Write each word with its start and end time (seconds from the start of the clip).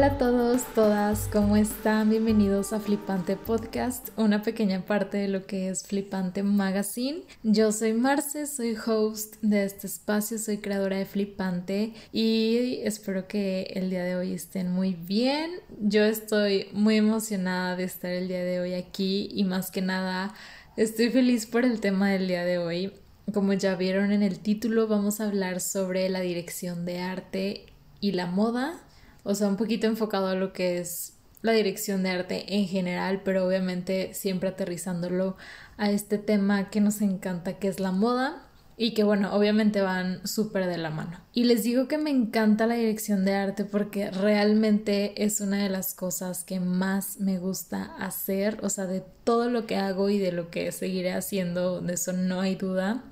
Hola 0.00 0.14
a 0.14 0.16
todos, 0.16 0.64
todas, 0.74 1.28
¿cómo 1.30 1.58
están? 1.58 2.08
Bienvenidos 2.08 2.72
a 2.72 2.80
Flipante 2.80 3.36
Podcast, 3.36 4.08
una 4.16 4.40
pequeña 4.40 4.86
parte 4.86 5.18
de 5.18 5.28
lo 5.28 5.44
que 5.44 5.68
es 5.68 5.82
Flipante 5.82 6.42
Magazine. 6.42 7.24
Yo 7.42 7.70
soy 7.70 7.92
Marce, 7.92 8.46
soy 8.46 8.78
host 8.86 9.36
de 9.42 9.66
este 9.66 9.88
espacio, 9.88 10.38
soy 10.38 10.56
creadora 10.56 10.96
de 10.96 11.04
Flipante 11.04 11.92
y 12.12 12.80
espero 12.82 13.28
que 13.28 13.64
el 13.74 13.90
día 13.90 14.02
de 14.02 14.16
hoy 14.16 14.32
estén 14.32 14.72
muy 14.72 14.94
bien. 14.94 15.50
Yo 15.82 16.02
estoy 16.04 16.68
muy 16.72 16.96
emocionada 16.96 17.76
de 17.76 17.84
estar 17.84 18.10
el 18.10 18.26
día 18.26 18.42
de 18.42 18.58
hoy 18.58 18.72
aquí 18.72 19.28
y 19.30 19.44
más 19.44 19.70
que 19.70 19.82
nada 19.82 20.32
estoy 20.78 21.10
feliz 21.10 21.44
por 21.44 21.66
el 21.66 21.78
tema 21.80 22.08
del 22.08 22.26
día 22.26 22.46
de 22.46 22.56
hoy. 22.56 22.94
Como 23.34 23.52
ya 23.52 23.74
vieron 23.74 24.12
en 24.12 24.22
el 24.22 24.38
título, 24.38 24.88
vamos 24.88 25.20
a 25.20 25.26
hablar 25.26 25.60
sobre 25.60 26.08
la 26.08 26.20
dirección 26.20 26.86
de 26.86 27.00
arte 27.00 27.66
y 28.00 28.12
la 28.12 28.24
moda 28.24 28.80
o 29.24 29.34
sea, 29.34 29.48
un 29.48 29.56
poquito 29.56 29.86
enfocado 29.86 30.28
a 30.28 30.34
lo 30.34 30.52
que 30.52 30.78
es 30.78 31.14
la 31.42 31.52
dirección 31.52 32.02
de 32.02 32.10
arte 32.10 32.54
en 32.54 32.66
general, 32.66 33.22
pero 33.24 33.46
obviamente 33.46 34.12
siempre 34.14 34.50
aterrizándolo 34.50 35.36
a 35.76 35.90
este 35.90 36.18
tema 36.18 36.70
que 36.70 36.80
nos 36.80 37.00
encanta, 37.00 37.58
que 37.58 37.68
es 37.68 37.80
la 37.80 37.92
moda 37.92 38.46
y 38.76 38.94
que 38.94 39.04
bueno, 39.04 39.34
obviamente 39.34 39.82
van 39.82 40.26
súper 40.26 40.66
de 40.66 40.78
la 40.78 40.90
mano. 40.90 41.18
Y 41.32 41.44
les 41.44 41.62
digo 41.64 41.86
que 41.86 41.98
me 41.98 42.10
encanta 42.10 42.66
la 42.66 42.74
dirección 42.74 43.24
de 43.24 43.34
arte 43.34 43.64
porque 43.64 44.10
realmente 44.10 45.22
es 45.22 45.40
una 45.40 45.62
de 45.62 45.68
las 45.68 45.94
cosas 45.94 46.44
que 46.44 46.60
más 46.60 47.20
me 47.20 47.38
gusta 47.38 47.94
hacer, 47.96 48.58
o 48.62 48.70
sea, 48.70 48.86
de 48.86 49.02
todo 49.24 49.50
lo 49.50 49.66
que 49.66 49.76
hago 49.76 50.08
y 50.08 50.18
de 50.18 50.32
lo 50.32 50.50
que 50.50 50.72
seguiré 50.72 51.12
haciendo, 51.12 51.80
de 51.80 51.94
eso 51.94 52.12
no 52.12 52.40
hay 52.40 52.54
duda 52.54 53.04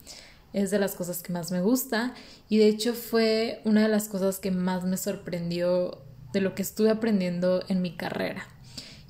es 0.52 0.70
de 0.70 0.78
las 0.78 0.94
cosas 0.94 1.22
que 1.22 1.32
más 1.32 1.52
me 1.52 1.60
gusta 1.60 2.14
y 2.48 2.58
de 2.58 2.68
hecho 2.68 2.94
fue 2.94 3.60
una 3.64 3.82
de 3.82 3.88
las 3.88 4.08
cosas 4.08 4.38
que 4.38 4.50
más 4.50 4.84
me 4.84 4.96
sorprendió 4.96 6.02
de 6.32 6.40
lo 6.40 6.54
que 6.54 6.62
estuve 6.62 6.90
aprendiendo 6.90 7.62
en 7.68 7.82
mi 7.82 7.96
carrera. 7.96 8.46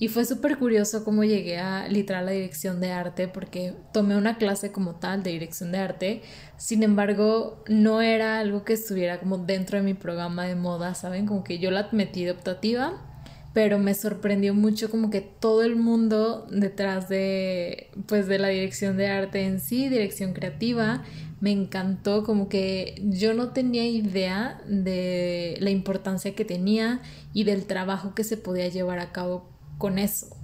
Y 0.00 0.08
fue 0.08 0.24
súper 0.24 0.58
curioso 0.58 1.05
cómo 1.05 1.25
llegué 1.25 1.58
a 1.58 1.88
literal 1.88 2.27
la 2.27 2.30
dirección 2.30 2.80
de 2.80 2.92
arte 2.92 3.27
porque 3.27 3.75
tomé 3.92 4.16
una 4.16 4.38
clase 4.38 4.70
como 4.70 4.94
tal 4.94 5.25
de 5.25 5.33
dirección 5.33 5.72
de 5.72 5.78
arte, 5.78 6.22
sin 6.56 6.84
embargo 6.84 7.64
no 7.69 8.00
era 8.00 8.38
algo 8.38 8.64
que 8.64 8.75
estuviera 8.75 9.19
como 9.19 9.38
dentro 9.38 9.77
de 9.77 9.83
mi 9.83 9.94
programa 9.94 10.47
de 10.47 10.55
moda, 10.55 10.94
¿saben? 10.94 11.27
Como 11.27 11.42
que 11.42 11.58
yo 11.58 11.72
la 11.72 11.88
metí 11.91 12.25
de 12.25 12.30
optativa 12.30 13.05
pero 13.58 13.80
me 13.80 13.94
sorprendió 13.94 14.55
mucho 14.55 14.88
como 14.88 15.10
que 15.10 15.20
todo 15.20 15.64
el 15.64 15.75
mundo 15.75 16.47
detrás 16.48 17.08
de 17.08 17.91
pues 18.06 18.28
de 18.28 18.38
la 18.38 18.48
dirección 18.48 18.97
de 18.97 19.08
arte 19.08 19.47
en 19.47 19.58
sí, 19.58 19.88
dirección 19.88 20.32
creativa, 20.32 21.03
me 21.41 21.53
encantó 21.53 22.25
como 22.25 22.48
que 22.48 23.00
yo 23.05 23.34
no 23.34 23.50
tenía 23.50 23.86
idea 23.86 24.61
de 24.67 25.56
la 25.61 25.70
importancia 25.70 26.34
que 26.34 26.44
tenía 26.44 27.00
y 27.33 27.44
del 27.44 27.67
trabajo 27.67 28.14
que 28.14 28.25
se 28.25 28.36
podía 28.36 28.69
llevar 28.69 28.98
a 28.98 29.12
cabo 29.12 29.48
con 29.78 29.98
eso. 29.98 30.36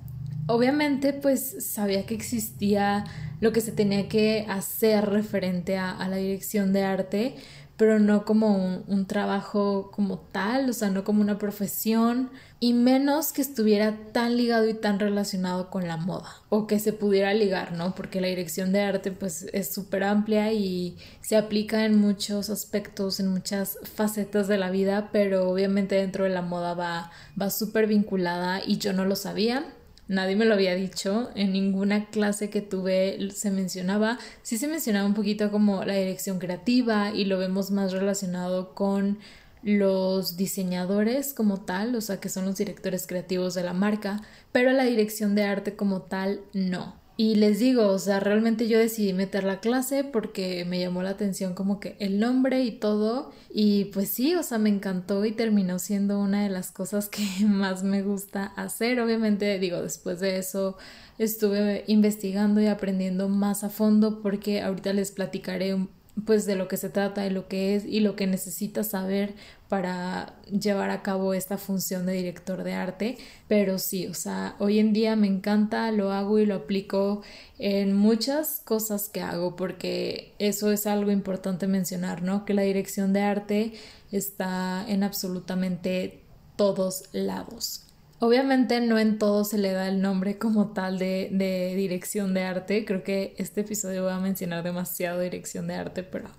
Obviamente 0.46 1.12
pues 1.12 1.64
sabía 1.64 2.06
que 2.06 2.14
existía 2.14 3.04
lo 3.40 3.52
que 3.52 3.60
se 3.60 3.72
tenía 3.72 4.08
que 4.08 4.46
hacer 4.48 5.06
referente 5.06 5.76
a, 5.76 5.90
a 5.90 6.08
la 6.08 6.16
dirección 6.16 6.72
de 6.72 6.84
arte, 6.84 7.34
pero 7.76 7.98
no 7.98 8.24
como 8.24 8.82
un, 8.86 9.06
trabajo 9.06 9.90
como 9.92 10.18
tal, 10.18 10.70
o 10.70 10.72
sea, 10.72 10.90
no 10.90 11.04
como 11.04 11.20
una 11.20 11.38
profesión, 11.38 12.30
y 12.60 12.72
menos 12.72 13.32
que 13.32 13.42
estuviera 13.42 13.96
tan 14.12 14.36
ligado 14.36 14.68
y 14.68 14.74
tan 14.74 14.98
relacionado 14.98 15.70
con 15.70 15.88
la 15.88 15.96
moda, 15.96 16.30
o 16.48 16.66
que 16.66 16.78
se 16.78 16.92
pudiera 16.92 17.34
ligar, 17.34 17.72
¿no? 17.72 17.94
Porque 17.94 18.20
la 18.20 18.28
dirección 18.28 18.72
de 18.72 18.82
arte 18.82 19.10
pues 19.10 19.46
es 19.52 19.74
súper 19.74 20.04
amplia 20.04 20.52
y 20.52 20.96
se 21.20 21.36
aplica 21.36 21.84
en 21.84 21.98
muchos 21.98 22.48
aspectos, 22.48 23.18
en 23.20 23.28
muchas 23.28 23.78
facetas 23.82 24.48
de 24.48 24.58
la 24.58 24.70
vida, 24.70 25.10
pero 25.12 25.50
obviamente 25.50 25.96
dentro 25.96 26.24
de 26.24 26.30
la 26.30 26.42
moda 26.42 26.74
va, 26.74 27.10
va 27.40 27.50
súper 27.50 27.86
vinculada 27.86 28.62
y 28.64 28.78
yo 28.78 28.92
no 28.92 29.04
lo 29.04 29.16
sabía 29.16 29.64
nadie 30.08 30.36
me 30.36 30.44
lo 30.44 30.54
había 30.54 30.74
dicho, 30.74 31.30
en 31.34 31.52
ninguna 31.52 32.06
clase 32.06 32.50
que 32.50 32.60
tuve 32.60 33.30
se 33.32 33.50
mencionaba, 33.50 34.18
sí 34.42 34.58
se 34.58 34.68
mencionaba 34.68 35.06
un 35.06 35.14
poquito 35.14 35.50
como 35.50 35.84
la 35.84 35.94
dirección 35.94 36.38
creativa 36.38 37.10
y 37.12 37.24
lo 37.24 37.38
vemos 37.38 37.70
más 37.70 37.92
relacionado 37.92 38.74
con 38.74 39.18
los 39.62 40.36
diseñadores 40.36 41.32
como 41.32 41.62
tal, 41.62 41.96
o 41.96 42.00
sea 42.00 42.20
que 42.20 42.28
son 42.28 42.44
los 42.44 42.56
directores 42.56 43.06
creativos 43.06 43.54
de 43.54 43.62
la 43.62 43.72
marca, 43.72 44.20
pero 44.52 44.70
la 44.72 44.84
dirección 44.84 45.34
de 45.34 45.44
arte 45.44 45.74
como 45.74 46.02
tal 46.02 46.40
no. 46.52 47.03
Y 47.16 47.36
les 47.36 47.60
digo, 47.60 47.88
o 47.88 47.98
sea, 48.00 48.18
realmente 48.18 48.66
yo 48.66 48.76
decidí 48.76 49.12
meter 49.12 49.44
la 49.44 49.60
clase 49.60 50.02
porque 50.02 50.64
me 50.64 50.80
llamó 50.80 51.04
la 51.04 51.10
atención 51.10 51.54
como 51.54 51.78
que 51.78 51.96
el 52.00 52.18
nombre 52.18 52.64
y 52.64 52.72
todo. 52.72 53.30
Y 53.52 53.86
pues 53.86 54.08
sí, 54.08 54.34
o 54.34 54.42
sea, 54.42 54.58
me 54.58 54.68
encantó 54.68 55.24
y 55.24 55.30
terminó 55.30 55.78
siendo 55.78 56.18
una 56.18 56.42
de 56.42 56.48
las 56.48 56.72
cosas 56.72 57.08
que 57.08 57.24
más 57.46 57.84
me 57.84 58.02
gusta 58.02 58.46
hacer. 58.56 59.00
Obviamente, 59.00 59.60
digo, 59.60 59.80
después 59.80 60.18
de 60.18 60.38
eso 60.38 60.76
estuve 61.18 61.84
investigando 61.86 62.60
y 62.60 62.66
aprendiendo 62.66 63.28
más 63.28 63.62
a 63.62 63.70
fondo 63.70 64.20
porque 64.20 64.60
ahorita 64.62 64.92
les 64.92 65.12
platicaré 65.12 65.76
pues 66.24 66.46
de 66.46 66.54
lo 66.54 66.68
que 66.68 66.76
se 66.76 66.90
trata, 66.90 67.22
de 67.22 67.30
lo 67.30 67.48
que 67.48 67.74
es 67.74 67.84
y 67.84 68.00
lo 68.00 68.14
que 68.14 68.26
necesitas 68.26 68.90
saber 68.90 69.34
para 69.68 70.36
llevar 70.48 70.90
a 70.90 71.02
cabo 71.02 71.34
esta 71.34 71.58
función 71.58 72.06
de 72.06 72.12
director 72.12 72.62
de 72.62 72.74
arte, 72.74 73.18
pero 73.48 73.78
sí, 73.78 74.06
o 74.06 74.14
sea, 74.14 74.54
hoy 74.60 74.78
en 74.78 74.92
día 74.92 75.16
me 75.16 75.26
encanta, 75.26 75.90
lo 75.90 76.12
hago 76.12 76.38
y 76.38 76.46
lo 76.46 76.54
aplico 76.54 77.22
en 77.58 77.94
muchas 77.94 78.60
cosas 78.64 79.08
que 79.08 79.20
hago, 79.20 79.56
porque 79.56 80.34
eso 80.38 80.70
es 80.70 80.86
algo 80.86 81.10
importante 81.10 81.66
mencionar, 81.66 82.22
¿no? 82.22 82.44
Que 82.44 82.54
la 82.54 82.62
dirección 82.62 83.12
de 83.12 83.22
arte 83.22 83.72
está 84.12 84.84
en 84.88 85.02
absolutamente 85.02 86.22
todos 86.56 87.04
lados. 87.12 87.84
Obviamente 88.24 88.80
no 88.80 88.98
en 88.98 89.18
todo 89.18 89.44
se 89.44 89.58
le 89.58 89.72
da 89.72 89.86
el 89.86 90.00
nombre 90.00 90.38
como 90.38 90.68
tal 90.68 90.98
de, 90.98 91.28
de, 91.30 91.74
dirección 91.74 92.32
de 92.32 92.42
arte. 92.42 92.86
Creo 92.86 93.02
que 93.04 93.34
este 93.36 93.60
episodio 93.60 94.04
va 94.04 94.16
a 94.16 94.20
mencionar 94.20 94.64
demasiado 94.64 95.20
dirección 95.20 95.66
de 95.66 95.74
arte, 95.74 96.02
pero 96.04 96.30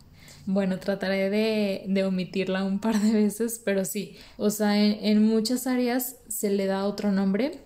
bueno, 0.48 0.80
trataré 0.80 1.30
de, 1.30 2.04
omitirla 2.04 2.64
un 2.64 2.80
par 2.80 3.00
de 3.00 3.12
veces, 3.12 3.62
pero 3.64 3.86
sí, 3.86 4.18
o 4.38 4.50
sea, 4.50 4.84
en, 4.84 5.28
muchas 5.28 5.68
áreas 5.68 6.16
se 6.28 6.50
le 6.50 6.66
da 6.66 6.86
otro 6.86 7.12
nombre, 7.12 7.60